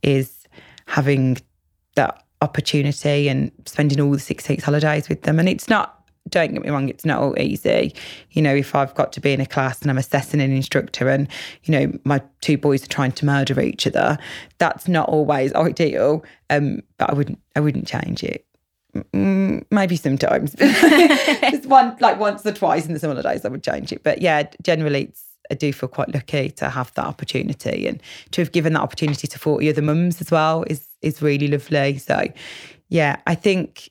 [0.01, 0.47] is
[0.87, 1.37] having
[1.95, 5.39] that opportunity and spending all the six weeks holidays with them.
[5.39, 7.95] And it's not, don't get me wrong, it's not all easy.
[8.31, 11.09] You know, if I've got to be in a class and I'm assessing an instructor
[11.09, 11.27] and,
[11.63, 14.17] you know, my two boys are trying to murder each other,
[14.57, 16.23] that's not always ideal.
[16.49, 18.45] Um, but I wouldn't I wouldn't change it.
[19.13, 20.53] Mm, maybe sometimes.
[20.59, 24.03] Just one like once or twice in the summer holidays I would change it.
[24.03, 28.01] But yeah, generally it's I do feel quite lucky to have that opportunity and
[28.31, 31.97] to have given that opportunity to 40 other mums as well is is really lovely.
[31.97, 32.25] So
[32.89, 33.89] yeah, I think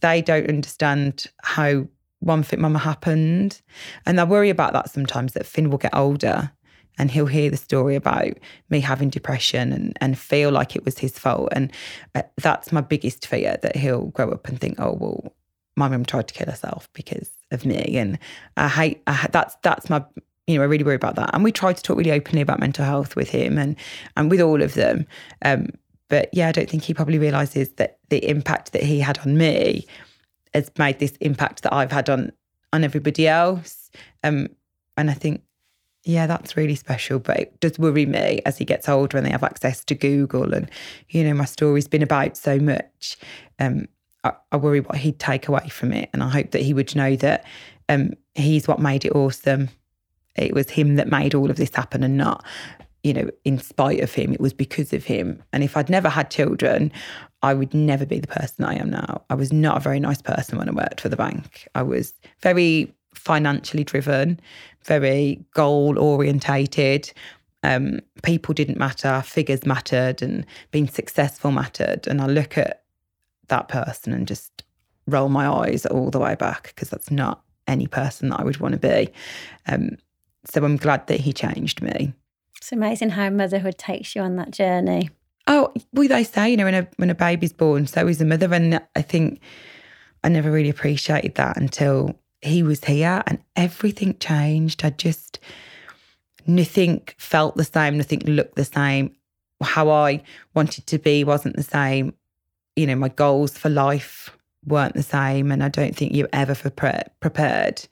[0.00, 1.86] they don't understand how
[2.20, 3.60] one fit mama happened.
[4.06, 6.52] And I worry about that sometimes that Finn will get older
[6.98, 8.34] and he'll hear the story about
[8.70, 11.48] me having depression and, and feel like it was his fault.
[11.52, 11.72] And
[12.14, 15.34] uh, that's my biggest fear that he'll grow up and think, oh, well,
[15.76, 17.96] my mum tried to kill herself because of me.
[17.96, 18.18] And
[18.56, 20.04] I hate, I, that's, that's my,
[20.46, 21.30] you know, I really worry about that.
[21.32, 23.76] And we try to talk really openly about mental health with him and,
[24.16, 25.06] and with all of them.
[25.42, 25.68] Um,
[26.08, 29.38] but yeah, I don't think he probably realizes that the impact that he had on
[29.38, 29.86] me
[30.52, 32.32] has made this impact that I've had on
[32.72, 33.90] on everybody else.
[34.24, 34.48] Um,
[34.96, 35.42] and I think,
[36.02, 37.20] yeah, that's really special.
[37.20, 40.52] But it does worry me as he gets older and they have access to Google
[40.52, 40.68] and,
[41.08, 43.16] you know, my story's been about so much.
[43.60, 43.86] Um,
[44.24, 46.10] I, I worry what he'd take away from it.
[46.12, 47.44] And I hope that he would know that
[47.88, 49.68] um, he's what made it awesome.
[50.36, 52.44] It was him that made all of this happen and not
[53.04, 55.42] you know, in spite of him, it was because of him.
[55.52, 56.90] And if I'd never had children,
[57.42, 59.22] I would never be the person I am now.
[59.28, 61.68] I was not a very nice person when I worked for the bank.
[61.74, 64.40] I was very financially driven,
[64.84, 67.12] very goal orientated.
[67.62, 72.06] Um, people didn't matter, figures mattered, and being successful mattered.
[72.06, 72.84] And I look at
[73.48, 74.64] that person and just
[75.06, 78.60] roll my eyes all the way back because that's not any person that I would
[78.60, 79.12] want to be.
[79.66, 79.98] Um,
[80.46, 82.12] so I'm glad that he changed me.
[82.58, 85.10] It's amazing how motherhood takes you on that journey.
[85.46, 88.24] Oh, well, they say, you know, when a when a baby's born, so is the
[88.24, 88.52] mother.
[88.54, 89.40] And I think
[90.22, 94.84] I never really appreciated that until he was here and everything changed.
[94.84, 95.38] I just
[96.46, 99.14] nothing felt the same, nothing looked the same.
[99.62, 100.22] How I
[100.54, 102.14] wanted to be wasn't the same.
[102.76, 104.30] You know, my goals for life
[104.66, 105.52] weren't the same.
[105.52, 107.86] And I don't think you're ever pre- prepared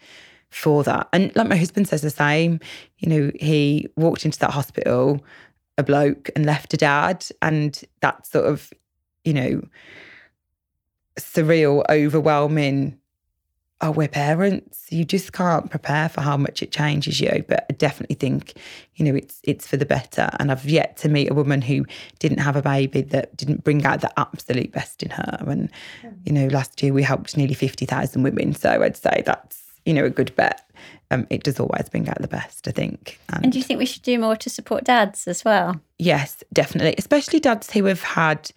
[0.52, 1.08] for that.
[1.12, 2.60] And like my husband says the same,
[2.98, 5.24] you know, he walked into that hospital
[5.78, 7.26] a bloke and left a dad.
[7.40, 8.72] And that sort of,
[9.24, 9.62] you know,
[11.18, 12.98] surreal, overwhelming,
[13.80, 14.86] oh, we're parents.
[14.90, 17.44] You just can't prepare for how much it changes you.
[17.48, 18.52] But I definitely think,
[18.96, 20.28] you know, it's it's for the better.
[20.38, 21.86] And I've yet to meet a woman who
[22.18, 25.44] didn't have a baby that didn't bring out the absolute best in her.
[25.46, 25.70] And,
[26.24, 28.54] you know, last year we helped nearly 50,000 women.
[28.54, 30.62] So I'd say that's, you know, a good bet
[31.12, 33.20] um, it does always bring out the best, I think.
[33.28, 35.78] And, and, do you think we should do more to support dads as well?
[35.98, 38.50] Yes, definitely, especially dads who have had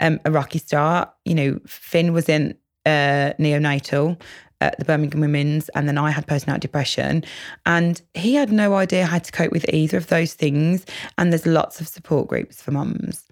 [0.00, 1.08] um, a rocky start.
[1.24, 4.20] You know, Finn was in uh, neonatal
[4.60, 7.24] at the Birmingham Women's, and then I had postnatal depression,
[7.64, 10.84] and he had no idea how to cope with either of those things.
[11.16, 13.24] And there's lots of support groups for mums.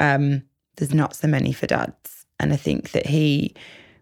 [0.00, 0.42] Um,
[0.76, 3.54] there's not so many for dads, and I think that he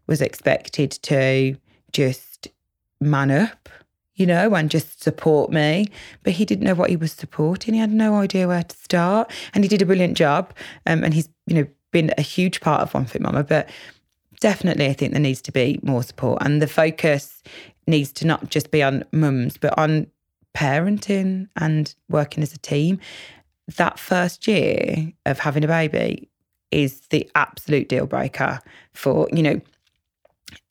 [0.06, 1.56] was expected to
[1.92, 2.27] just
[3.00, 3.68] man up
[4.18, 5.86] you know, and just support me.
[6.24, 7.74] But he didn't know what he was supporting.
[7.74, 9.30] He had no idea where to start.
[9.54, 10.52] And he did a brilliant job.
[10.86, 13.44] Um, and he's, you know, been a huge part of One Fit Mama.
[13.44, 13.70] But
[14.40, 16.42] definitely, I think there needs to be more support.
[16.42, 17.44] And the focus
[17.86, 20.08] needs to not just be on mums, but on
[20.52, 22.98] parenting and working as a team.
[23.76, 26.28] That first year of having a baby
[26.72, 28.60] is the absolute deal breaker
[28.94, 29.60] for, you know,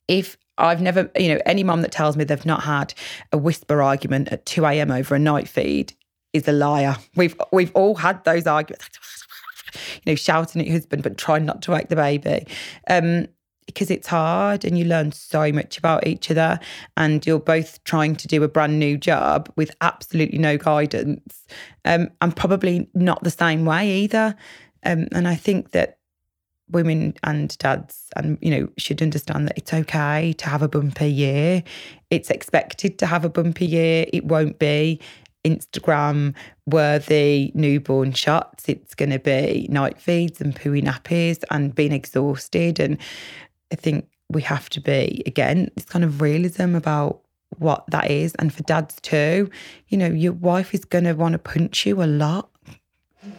[0.06, 2.94] if I've never, you know, any mom that tells me they've not had
[3.32, 4.90] a whisper argument at 2 a.m.
[4.90, 5.94] over a night feed
[6.32, 6.96] is a liar.
[7.16, 8.88] We've we've all had those arguments,
[9.74, 12.46] you know, shouting at your husband but trying not to wake the baby.
[12.88, 13.28] Um,
[13.66, 16.58] because it's hard and you learn so much about each other
[16.96, 21.44] and you're both trying to do a brand new job with absolutely no guidance
[21.84, 24.34] um, and probably not the same way either
[24.84, 25.97] um, and i think that
[26.70, 31.10] women and dads and you know should understand that it's okay to have a bumpy
[31.10, 31.62] year.
[32.10, 34.06] It's expected to have a bumpy year.
[34.12, 35.00] It won't be
[35.44, 36.34] instagram
[36.66, 38.68] worthy newborn shots.
[38.68, 42.80] It's going to be night feeds and pooey nappies and being exhausted.
[42.80, 42.98] And
[43.72, 47.20] i think we have to be again this kind of realism about
[47.58, 48.34] what that is.
[48.38, 49.50] And for dads too
[49.88, 52.50] you know your wife is going to want to punch you a lot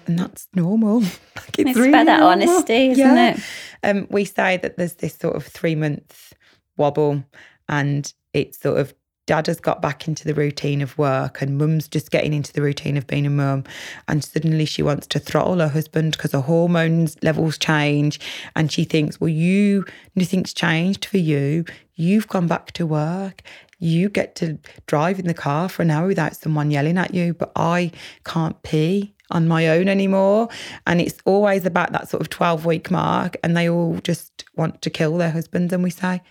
[0.07, 0.99] and that's normal.
[1.01, 2.49] like it's, it's really about that normal.
[2.49, 3.33] honesty, isn't yeah.
[3.33, 3.39] it?
[3.83, 6.33] Um, we say that there's this sort of three month
[6.77, 7.23] wobble,
[7.67, 8.93] and it's sort of
[9.25, 12.61] dad has got back into the routine of work, and mum's just getting into the
[12.61, 13.63] routine of being a mum,
[14.07, 18.19] and suddenly she wants to throttle her husband because her hormones levels change,
[18.55, 21.65] and she thinks, well, you nothing's changed for you.
[21.95, 23.43] You've gone back to work
[23.81, 27.33] you get to drive in the car for an hour without someone yelling at you,
[27.33, 27.91] but I
[28.25, 30.49] can't pee on my own anymore.
[30.87, 33.37] And it's always about that sort of 12 week mark.
[33.43, 35.73] And they all just want to kill their husbands.
[35.73, 36.21] And we say,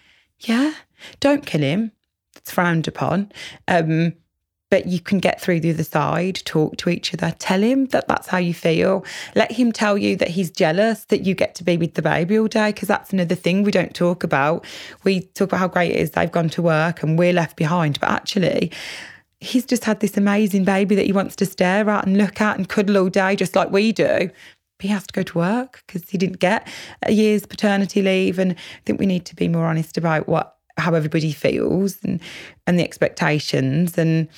[0.40, 0.74] yeah,
[1.20, 1.92] don't kill him.
[2.37, 3.32] It's frowned upon.
[3.66, 4.14] Um,
[4.70, 8.06] but you can get through the other side, talk to each other, tell him that
[8.06, 9.04] that's how you feel.
[9.34, 12.38] Let him tell you that he's jealous that you get to be with the baby
[12.38, 14.64] all day, because that's another thing we don't talk about.
[15.04, 17.98] We talk about how great it is they've gone to work and we're left behind,
[17.98, 18.70] but actually,
[19.40, 22.57] he's just had this amazing baby that he wants to stare at and look at
[22.57, 24.31] and cuddle all day, just like we do.
[24.81, 26.68] He has to go to work because he didn't get
[27.03, 28.38] a year's paternity leave.
[28.38, 32.20] And I think we need to be more honest about what how everybody feels and
[32.66, 34.29] and the expectations and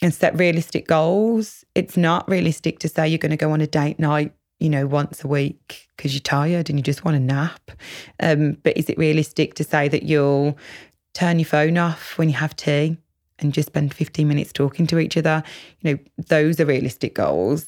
[0.00, 1.64] and set realistic goals.
[1.74, 4.86] It's not realistic to say you're going to go on a date night, you know,
[4.86, 7.70] once a week because you're tired and you just want a nap.
[8.20, 10.56] Um, but is it realistic to say that you'll
[11.14, 12.98] turn your phone off when you have tea
[13.38, 15.42] and just spend 15 minutes talking to each other?
[15.80, 17.66] You know, those are realistic goals.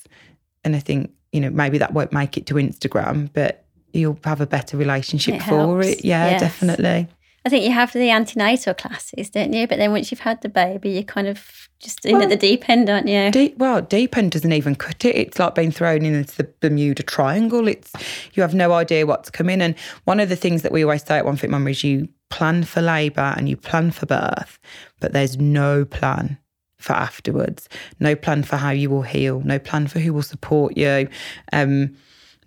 [0.64, 4.40] And I think, you know, maybe that won't make it to Instagram, but you'll have
[4.40, 5.87] a better relationship It for helps.
[5.88, 6.05] it.
[6.05, 6.40] Yeah, Yes.
[6.40, 7.09] definitely.
[7.46, 9.66] I think you have the antenatal classes, don't you?
[9.66, 12.68] But then once you've had the baby, you're kind of just in at the deep
[12.70, 13.30] end, aren't you?
[13.30, 15.14] Deep, well, deep end doesn't even cut it.
[15.14, 17.68] It's like being thrown into the Bermuda Triangle.
[17.68, 17.92] It's
[18.33, 19.61] you have no idea what's coming.
[19.61, 22.09] And one of the things that we always say at One Fit Mum is you
[22.30, 24.59] plan for labour and you plan for birth,
[25.00, 26.38] but there's no plan
[26.78, 27.68] for afterwards.
[28.00, 29.40] No plan for how you will heal.
[29.40, 31.09] No plan for who will support you.
[31.52, 31.96] Um,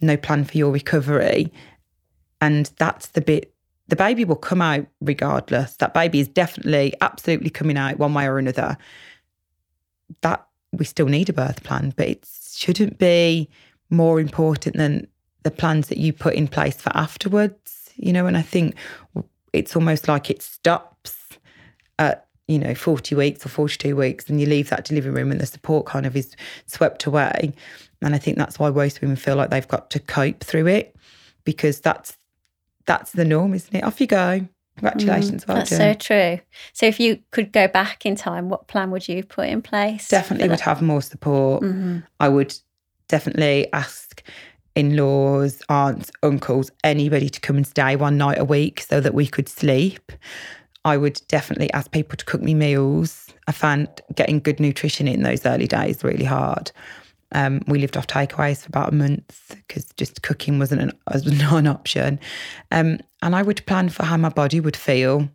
[0.02, 1.52] no plan for your recovery.
[2.42, 3.54] And that's the bit.
[3.90, 5.76] The baby will come out regardless.
[5.78, 8.78] That baby is definitely, absolutely coming out one way or another
[10.22, 13.50] that we still need a birth plan, but it shouldn't be
[13.90, 15.08] more important than
[15.44, 17.92] the plans that you put in place for afterwards.
[17.96, 18.76] You know, and I think
[19.54, 21.16] it's almost like it stops
[21.98, 25.42] at, you know, 40 weeks or 42 weeks and you leave that delivery room and
[25.42, 26.36] the support kind of is
[26.68, 27.54] swept away.
[28.02, 30.96] And I think that's why most women feel like they've got to cope through it
[31.44, 32.18] because that's
[32.88, 33.84] that's the norm, isn't it?
[33.84, 34.48] Off you go.
[34.78, 35.80] Congratulations, well Mm, That's done.
[35.80, 36.40] so true.
[36.74, 40.08] So if you could go back in time, what plan would you put in place?
[40.08, 41.64] definitely would have more support.
[41.64, 42.04] Mhm.
[42.20, 42.56] I would
[43.08, 44.22] definitely ask
[44.76, 49.14] in laws, aunts, uncles, anybody to come and stay one night a week so that
[49.16, 50.12] we could sleep.
[50.86, 53.28] I would definitely ask people to cook me meals.
[53.48, 56.72] I found getting good nutrition in those early days really hard.
[57.34, 61.26] Um, we lived off takeaways for about a month because just cooking wasn't an, was
[61.54, 62.20] an option.
[62.72, 65.30] Um, and I would plan for how my body would feel.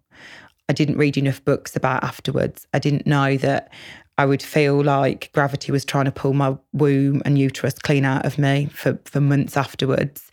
[0.68, 2.66] I didn't read enough books about afterwards.
[2.72, 3.72] I didn't know that
[4.18, 8.26] I would feel like gravity was trying to pull my womb and uterus clean out
[8.26, 10.31] of me for, for months afterwards.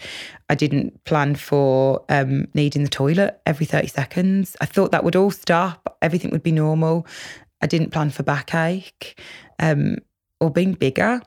[0.49, 4.55] I didn't plan for um, needing the toilet every 30 seconds.
[4.59, 7.07] I thought that would all stop, everything would be normal.
[7.61, 9.19] I didn't plan for backache
[9.59, 9.97] um,
[10.39, 11.21] or being bigger.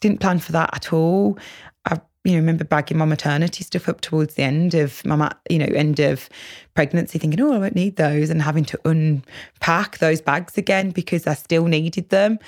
[0.00, 1.38] Didn't plan for that at all.
[1.86, 5.58] I you know remember bagging my maternity stuff up towards the end of my you
[5.58, 6.28] know end of
[6.74, 11.26] pregnancy, thinking, oh, I won't need those, and having to unpack those bags again because
[11.26, 12.38] I still needed them.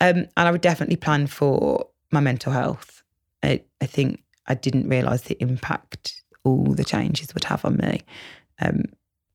[0.00, 3.02] Um, and I would definitely plan for my mental health.
[3.42, 8.02] I, I think I didn't realise the impact all the changes would have on me.
[8.60, 8.84] Um,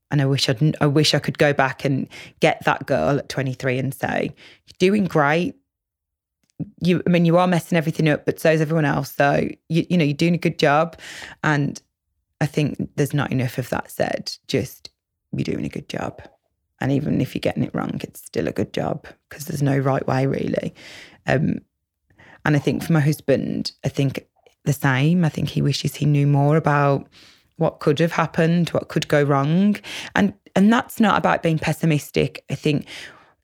[0.10, 2.08] and I wish I'd, I wish I could go back and
[2.40, 4.34] get that girl at 23 and say,
[4.68, 5.56] "You're doing great.
[6.82, 9.14] You, I mean, you are messing everything up, but so is everyone else.
[9.16, 10.98] So you, you know, you're doing a good job."
[11.44, 11.82] And
[12.40, 14.36] I think there's not enough of that said.
[14.48, 14.90] Just
[15.32, 16.22] you're doing a good job,
[16.80, 19.78] and even if you're getting it wrong, it's still a good job because there's no
[19.78, 20.74] right way really.
[21.28, 21.60] Um,
[22.46, 24.26] and I think for my husband, I think
[24.66, 25.26] the same.
[25.26, 27.08] I think he wishes he knew more about
[27.58, 29.78] what could have happened, what could go wrong.
[30.16, 32.44] And and that's not about being pessimistic.
[32.50, 32.88] I think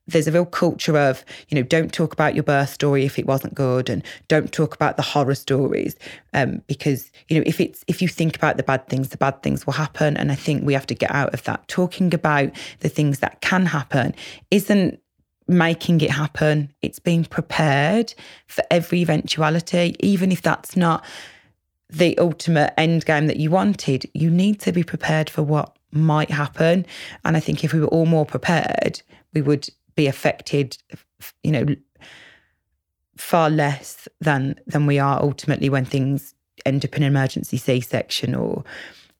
[0.08, 3.26] there's a real culture of, you know, don't talk about your birth story if it
[3.26, 5.94] wasn't good and don't talk about the horror stories.
[6.32, 9.42] Um, because, you know, if it's if you think about the bad things, the bad
[9.42, 10.16] things will happen.
[10.16, 11.68] And I think we have to get out of that.
[11.68, 14.14] Talking about the things that can happen
[14.50, 14.98] isn't
[15.46, 16.72] making it happen.
[16.82, 18.14] It's being prepared
[18.46, 21.04] for every eventuality, even if that's not
[21.90, 24.10] the ultimate end game that you wanted.
[24.14, 26.86] You need to be prepared for what might happen.
[27.24, 29.00] And I think if we were all more prepared,
[29.32, 30.78] we would be affected,
[31.42, 31.66] you know,
[33.16, 36.34] far less than than we are ultimately when things
[36.64, 38.64] end up in an emergency C-section or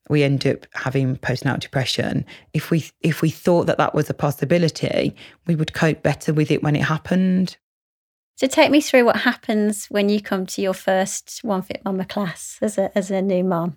[0.09, 4.15] we end up having postnatal depression if we if we thought that that was a
[4.15, 5.17] possibility
[5.49, 7.57] we would cope better with it when it happened
[8.37, 12.05] So take me through what happens when you come to your first One Fit Mama
[12.05, 13.75] class as a as a new mom.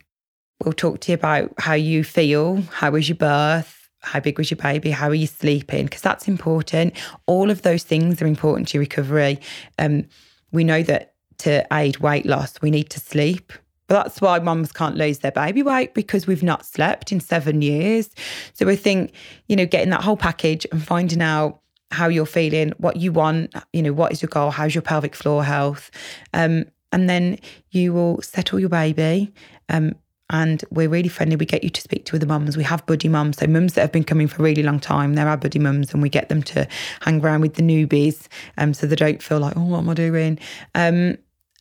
[0.63, 4.49] we'll talk to you about how you feel how was your birth how big was
[4.49, 4.91] your baby?
[4.91, 5.85] How are you sleeping?
[5.85, 6.93] Because that's important.
[7.27, 9.39] All of those things are important to your recovery.
[9.79, 10.05] Um,
[10.51, 13.51] we know that to aid weight loss we need to sleep.
[13.87, 17.61] But that's why mums can't lose their baby weight because we've not slept in seven
[17.61, 18.09] years.
[18.53, 19.13] So i think
[19.47, 23.53] you know getting that whole package and finding out how you're feeling, what you want,
[23.73, 25.91] you know, what is your goal, how's your pelvic floor health.
[26.33, 27.37] Um, and then
[27.71, 29.33] you will settle your baby.
[29.69, 29.95] Um,
[30.31, 31.35] and we're really friendly.
[31.35, 32.57] We get you to speak to other mums.
[32.57, 35.13] We have buddy mums, so mums that have been coming for a really long time.
[35.13, 36.67] They're our buddy mums, and we get them to
[37.01, 38.27] hang around with the newbies,
[38.57, 40.39] um, so they don't feel like, oh, what am I doing?
[40.73, 41.17] Um,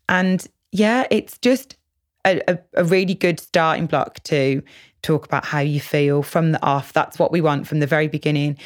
[0.09, 1.77] and yeah, it's just
[2.25, 4.62] a, a, a really good starting block to
[5.03, 6.93] talk about how you feel from the off.
[6.93, 8.57] That's what we want from the very beginning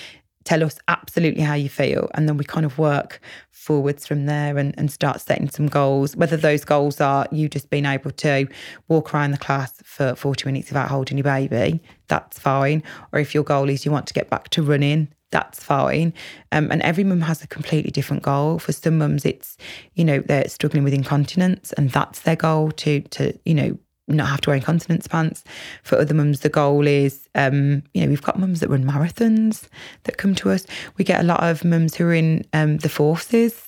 [0.45, 3.21] tell us absolutely how you feel and then we kind of work
[3.51, 6.15] forwards from there and, and start setting some goals.
[6.17, 8.47] Whether those goals are you just being able to
[8.89, 12.83] walk around the class for 40 minutes without holding your baby that's fine.
[13.13, 16.15] Or if your goal is you want to get back to running that's fine.
[16.53, 18.61] Um, and every mum has a completely different goal.
[18.61, 19.57] For some mums it's
[19.95, 24.29] you know they're struggling with incontinence and that's their goal to to you know not
[24.29, 25.45] have to wear incontinence pants.
[25.83, 29.69] For other mums, the goal is, um, you know, we've got mums that run marathons
[30.05, 30.67] that come to us.
[30.99, 33.63] We get a lot of mums who are in um, the forces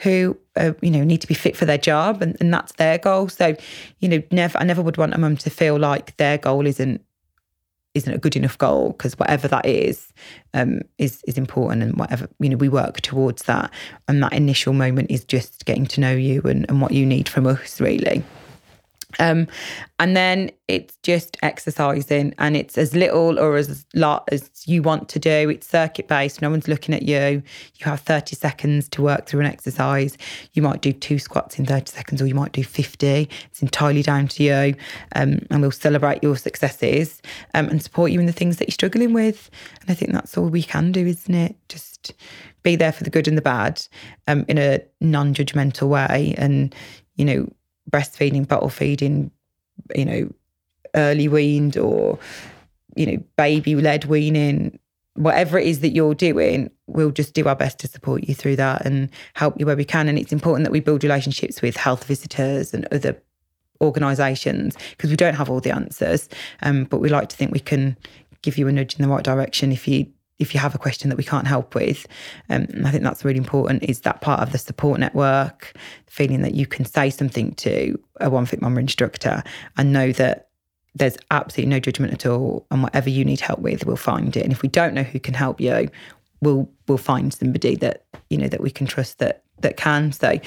[0.00, 2.98] who, uh, you know, need to be fit for their job, and, and that's their
[2.98, 3.28] goal.
[3.28, 3.54] So,
[3.98, 7.04] you know, never, I never would want a mum to feel like their goal isn't
[7.94, 10.14] isn't a good enough goal because whatever that is
[10.54, 13.70] um, is is important and whatever you know we work towards that
[14.08, 17.28] and that initial moment is just getting to know you and, and what you need
[17.28, 18.24] from us really
[19.18, 19.46] um,
[19.98, 25.08] and then it's just exercising, and it's as little or as lot as you want
[25.10, 25.48] to do.
[25.50, 27.42] It's circuit based, no one's looking at you.
[27.76, 30.16] You have 30 seconds to work through an exercise.
[30.52, 33.28] You might do two squats in 30 seconds, or you might do 50.
[33.46, 34.74] It's entirely down to you.
[35.14, 37.20] Um, and we'll celebrate your successes
[37.54, 39.50] um, and support you in the things that you're struggling with.
[39.80, 41.56] And I think that's all we can do, isn't it?
[41.68, 42.14] Just
[42.62, 43.86] be there for the good and the bad
[44.28, 46.34] um, in a non judgmental way.
[46.38, 46.74] And,
[47.16, 47.52] you know,
[47.92, 49.30] breastfeeding, bottle feeding,
[49.94, 50.32] you know,
[50.94, 52.18] early weaned or,
[52.96, 54.78] you know, baby led weaning,
[55.14, 58.56] whatever it is that you're doing, we'll just do our best to support you through
[58.56, 60.08] that and help you where we can.
[60.08, 63.20] And it's important that we build relationships with health visitors and other
[63.80, 66.28] organisations because we don't have all the answers.
[66.62, 67.96] Um, but we like to think we can
[68.42, 70.06] give you a nudge in the right direction if you
[70.38, 72.06] if you have a question that we can't help with.
[72.50, 75.72] Um, I think that's really important is that part of the support network,
[76.06, 79.42] feeling that you can say something to a One Fit Mama instructor
[79.76, 80.48] and know that
[80.94, 82.66] there's absolutely no judgment at all.
[82.70, 84.42] And whatever you need help with, we'll find it.
[84.42, 85.88] And if we don't know who can help you,
[86.40, 90.12] we'll we'll find somebody that, you know, that we can trust that that can.
[90.12, 90.38] So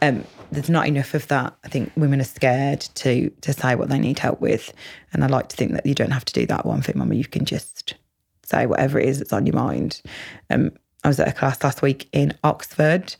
[0.00, 1.54] um, there's not enough of that.
[1.64, 4.72] I think women are scared to to say what they need help with.
[5.12, 7.14] And I like to think that you don't have to do that one fit mama.
[7.14, 7.94] You can just
[8.50, 10.02] say whatever it is that's on your mind.
[10.50, 10.72] Um,
[11.04, 13.16] I was at a class last week in Oxford,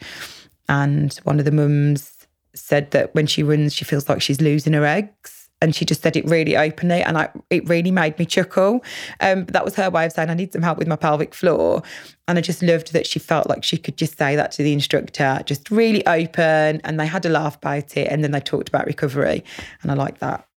[0.68, 4.74] and one of the mums said that when she runs, she feels like she's losing
[4.74, 5.36] her eggs.
[5.62, 8.82] And she just said it really openly, and I, it really made me chuckle.
[9.20, 11.82] Um, that was her way of saying, I need some help with my pelvic floor.
[12.26, 14.72] And I just loved that she felt like she could just say that to the
[14.72, 16.80] instructor, just really open.
[16.82, 18.08] And they had a laugh about it.
[18.10, 19.44] And then they talked about recovery.
[19.82, 20.48] And I like that.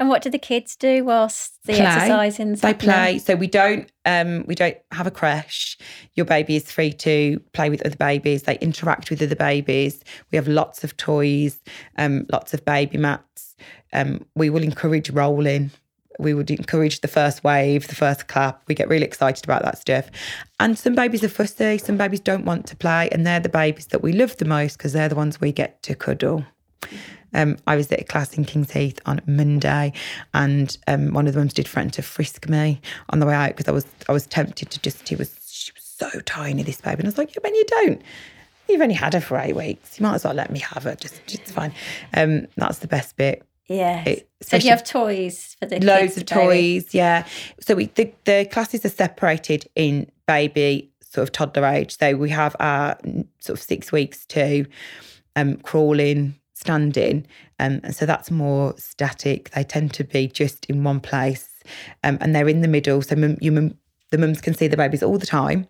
[0.00, 1.82] And what do the kids do whilst the play.
[1.82, 2.54] exercising?
[2.54, 3.18] They play.
[3.18, 5.76] So we don't um, we don't have a crash.
[6.14, 8.44] Your baby is free to play with other babies.
[8.44, 10.02] They interact with other babies.
[10.32, 11.60] We have lots of toys,
[11.98, 13.56] um, lots of baby mats.
[13.92, 15.70] Um, we will encourage rolling.
[16.18, 18.62] We would encourage the first wave, the first clap.
[18.68, 20.10] We get really excited about that stuff.
[20.58, 21.76] And some babies are fussy.
[21.76, 24.78] Some babies don't want to play, and they're the babies that we love the most
[24.78, 26.46] because they're the ones we get to cuddle.
[27.34, 29.92] Um, I was at a class in King's Heath on Monday,
[30.34, 33.56] and um, one of the mums did threaten to frisk me on the way out
[33.56, 35.08] because I was I was tempted to just.
[35.08, 37.64] He was she was so tiny, this baby, and I was like, yeah, but you
[37.66, 38.02] don't.
[38.68, 39.98] You've only had her for eight weeks.
[39.98, 40.94] You might as well let me have her.
[40.94, 41.72] Just, it's fine.
[42.16, 43.42] Um, that's the best bit.
[43.66, 44.16] Yeah.
[44.42, 46.84] So you have toys for the loads of toys.
[46.86, 46.98] Baby.
[46.98, 47.26] Yeah.
[47.60, 51.96] So we the, the classes are separated in baby, sort of toddler age.
[51.96, 52.98] So we have our
[53.38, 54.66] sort of six weeks to
[55.36, 57.26] um, crawling, standing.
[57.58, 59.50] Um, and so that's more static.
[59.50, 61.48] They tend to be just in one place
[62.04, 63.02] um, and they're in the middle.
[63.02, 63.74] So mum, mum,
[64.10, 65.66] the mums can see the babies all the time.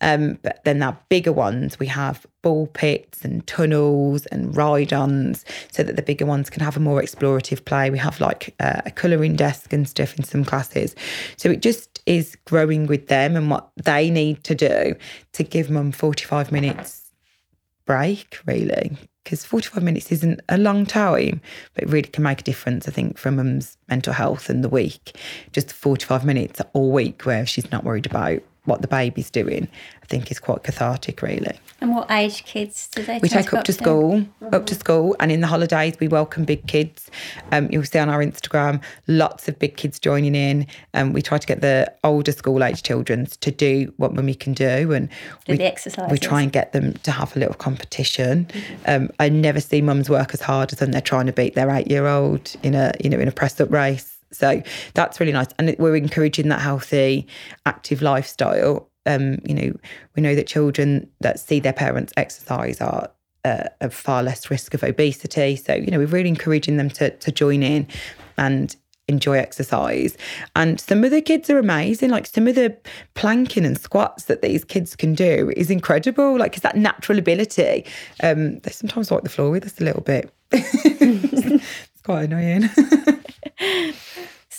[0.00, 5.44] Um, but then our bigger ones, we have ball pits and tunnels and ride ons
[5.70, 7.90] so that the bigger ones can have a more explorative play.
[7.90, 10.96] We have like uh, a colouring desk and stuff in some classes.
[11.36, 14.94] So it just is growing with them and what they need to do
[15.32, 17.10] to give mum 45 minutes
[17.84, 21.40] break, really, because 45 minutes isn't a long time,
[21.74, 24.68] but it really can make a difference, I think, for mum's mental health in the
[24.68, 25.16] week.
[25.52, 29.66] Just 45 minutes all week where she's not worried about what the baby's doing,
[30.02, 31.58] I think is quite cathartic, really.
[31.80, 34.54] And what age kids do they We take up to school, Mm-hmm.
[34.54, 37.10] up to school, and in the holidays we welcome big kids.
[37.50, 40.66] Um, you'll see on our Instagram lots of big kids joining in.
[40.94, 44.52] Um, we try to get the older school age children to do what mummy can
[44.52, 45.08] do, and
[45.44, 46.12] Do we, the exercises.
[46.12, 48.46] we try and get them to have a little competition.
[48.86, 51.68] Um, I never see mums work as hard as when they're trying to beat their
[51.70, 54.11] eight-year-old in a you know in a press-up race.
[54.32, 54.62] So
[54.94, 57.26] that's really nice, and we're encouraging that healthy,
[57.66, 58.88] active lifestyle.
[59.04, 59.72] Um, you know,
[60.14, 63.10] we know that children that see their parents exercise are
[63.44, 65.56] uh, at far less risk of obesity.
[65.56, 67.86] So you know, we're really encouraging them to to join in
[68.38, 68.74] and
[69.08, 70.16] enjoy exercise.
[70.56, 72.10] And some of the kids are amazing.
[72.10, 72.76] Like some of the
[73.14, 76.38] planking and squats that these kids can do is incredible.
[76.38, 77.84] Like, it's that natural ability.
[78.22, 80.32] Um, they sometimes wipe the floor with us a little bit.
[80.52, 82.70] it's quite annoying.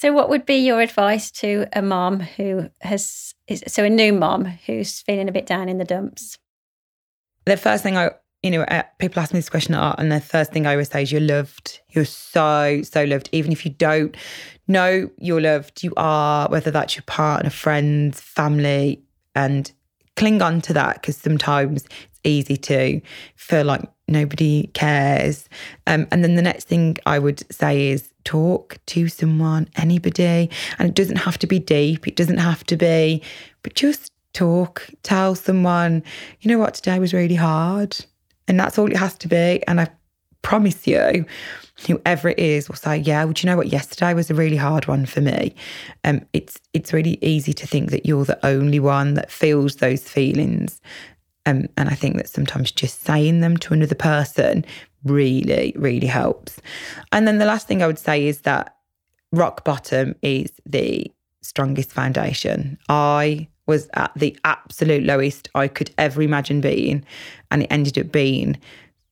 [0.03, 3.33] So, what would be your advice to a mom who has,
[3.67, 6.37] so a new mom who's feeling a bit down in the dumps?
[7.45, 10.11] the first thing I, you know, uh, people ask me this question a lot, and
[10.11, 11.79] the first thing I always say is you're loved.
[11.91, 13.29] You're so, so loved.
[13.31, 14.13] Even if you don't
[14.67, 19.01] know you're loved, you are, whether that's your partner, friends, family,
[19.35, 19.71] and
[20.17, 22.99] cling on to that because sometimes it's easy to
[23.37, 25.47] feel like nobody cares.
[25.87, 30.49] Um, and then the next thing I would say is talk to someone, anybody.
[30.79, 33.21] And it doesn't have to be deep, it doesn't have to be,
[33.61, 36.03] but just talk, tell someone,
[36.41, 37.97] you know what, today was really hard.
[38.47, 39.65] And that's all it has to be.
[39.67, 39.87] And I
[40.41, 41.25] promise you,
[41.87, 43.67] whoever it is will say, Yeah, well, do you know what?
[43.67, 45.55] Yesterday was a really hard one for me.
[46.03, 50.07] Um, it's it's really easy to think that you're the only one that feels those
[50.07, 50.81] feelings.
[51.45, 54.65] Um, and I think that sometimes just saying them to another person
[55.03, 56.59] really, really helps.
[57.11, 58.75] And then the last thing I would say is that
[59.31, 62.77] rock bottom is the strongest foundation.
[62.89, 67.05] I was at the absolute lowest I could ever imagine being,
[67.51, 68.59] and it ended up being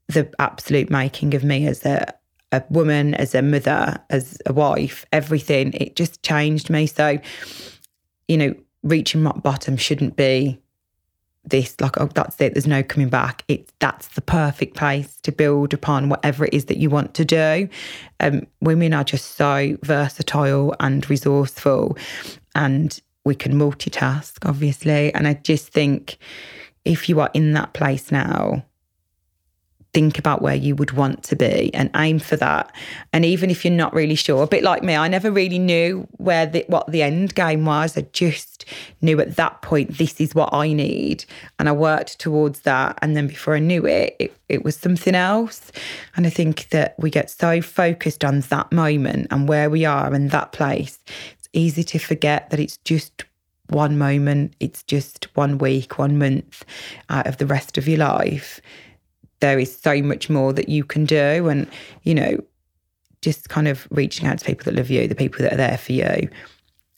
[0.08, 2.14] the absolute making of me as a
[2.52, 5.74] a woman, as a mother, as a wife, everything.
[5.74, 6.86] It just changed me.
[6.86, 7.18] So,
[8.28, 10.60] you know, reaching rock bottom shouldn't be
[11.44, 13.44] this like oh that's it there's no coming back.
[13.48, 17.26] It's that's the perfect place to build upon whatever it is that you want to
[17.26, 17.68] do.
[18.20, 21.98] Um, women are just so versatile and resourceful
[22.56, 25.14] and we can multitask obviously.
[25.14, 26.18] And i just think
[26.86, 28.64] if you are in that place now
[29.94, 32.74] think about where you would want to be and aim for that.
[33.12, 36.08] And even if you're not really sure, a bit like me, I never really knew
[36.18, 37.98] where the, what the end game was.
[37.98, 38.66] I just
[39.02, 41.26] knew at that point this is what I need,
[41.60, 42.98] and I worked towards that.
[43.02, 45.72] And then before I knew it, it, it was something else.
[46.16, 50.14] And I think that we get so focused on that moment and where we are
[50.14, 51.00] in that place.
[51.39, 53.26] It's easy to forget that it's just
[53.68, 56.66] one moment, it's just one week, one month
[57.10, 58.62] out of the rest of your life
[59.42, 61.68] there is so much more that you can do and
[62.04, 62.38] you know
[63.22, 65.78] just kind of reaching out to people that love you the people that are there
[65.78, 66.30] for you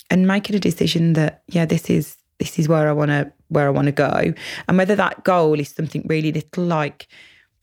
[0.09, 3.67] and making a decision that yeah this is this is where i want to where
[3.67, 4.33] i want to go.
[4.67, 7.07] And whether that goal is something really little like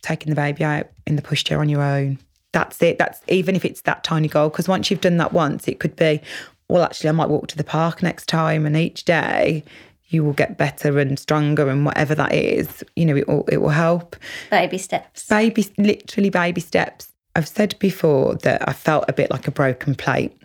[0.03, 2.19] taking the baby out in the pushchair on your own
[2.53, 2.99] that's it.
[2.99, 5.97] That's even if it's that tiny goal because once you've done that once it could
[5.97, 6.21] be
[6.69, 9.63] well actually i might walk to the park next time and each day
[10.11, 12.85] you will get better and stronger and whatever that is.
[12.97, 14.17] You know it will, it will help.
[14.51, 15.27] Baby steps.
[15.27, 17.13] baby literally baby steps.
[17.37, 20.37] I've said before that i felt a bit like a broken plate.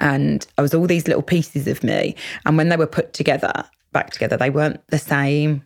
[0.00, 2.16] And i was all these little pieces of me.
[2.44, 5.62] And when they were put together back together they weren't the same.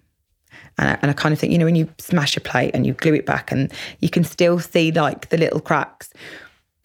[0.79, 2.85] And I, and I kind of think you know when you smash a plate and
[2.85, 6.13] you glue it back and you can still see like the little cracks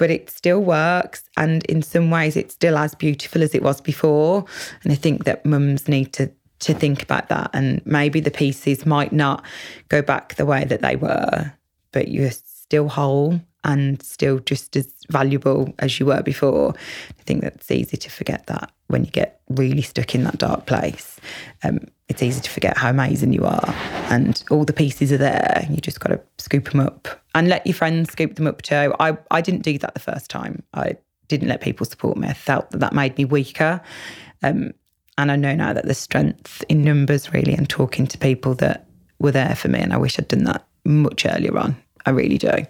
[0.01, 3.79] but it still works and in some ways it's still as beautiful as it was
[3.79, 4.43] before.
[4.83, 6.31] And i think that mums need to
[6.61, 9.43] to think about that and maybe the pieces might not
[9.89, 11.53] go back the way that they were
[11.91, 16.73] but you're still whole and still just as valuable as you were before.
[17.19, 20.65] I think that's easy to forget that when you get really stuck in that dark
[20.65, 21.19] place.
[21.63, 23.73] Um, it's easy to forget how amazing you are
[24.09, 25.65] and all the pieces are there.
[25.69, 28.93] You just got to scoop them up and let your friends scoop them up too.
[28.99, 30.63] I, I didn't do that the first time.
[30.73, 30.97] I
[31.27, 32.27] didn't let people support me.
[32.27, 33.81] I felt that that made me weaker.
[34.43, 34.73] Um,
[35.17, 38.87] and i know now that the strength in numbers really and talking to people that
[39.19, 41.75] were there for me and i wish i'd done that much earlier on.
[42.05, 42.65] I really do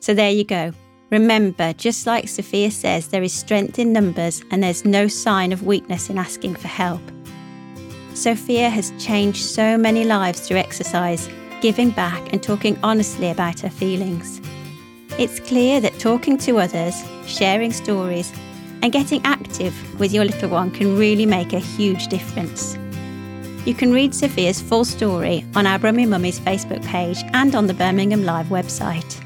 [0.00, 0.72] So there you go.
[1.10, 5.64] Remember, just like Sophia says, there is strength in numbers and there's no sign of
[5.64, 7.02] weakness in asking for help.
[8.14, 11.28] Sophia has changed so many lives through exercise,
[11.60, 14.40] giving back and talking honestly about her feelings.
[15.18, 16.94] It's clear that talking to others,
[17.26, 18.32] sharing stories,
[18.82, 22.78] and getting active with your little one can really make a huge difference.
[23.66, 27.74] You can read Sophia's full story on our Brummy Mummies Facebook page and on the
[27.74, 29.22] Birmingham Live website.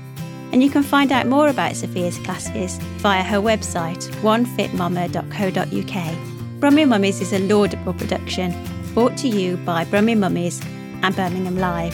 [0.55, 6.61] And you can find out more about Sophia's classes via her website, onefitmama.co.uk.
[6.61, 8.55] Brummy Mummies is a laudable production
[8.95, 10.63] brought to you by Brummy Mummies
[11.03, 11.93] and Birmingham Live.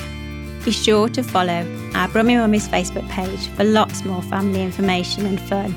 [0.62, 5.40] Be sure to follow our Brummy Mummies Facebook page for lots more family information and
[5.40, 5.74] fun.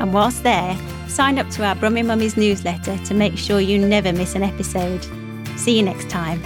[0.00, 0.76] And whilst there,
[1.06, 5.06] sign up to our Brummy Mummies newsletter to make sure you never miss an episode.
[5.56, 6.42] See you next time.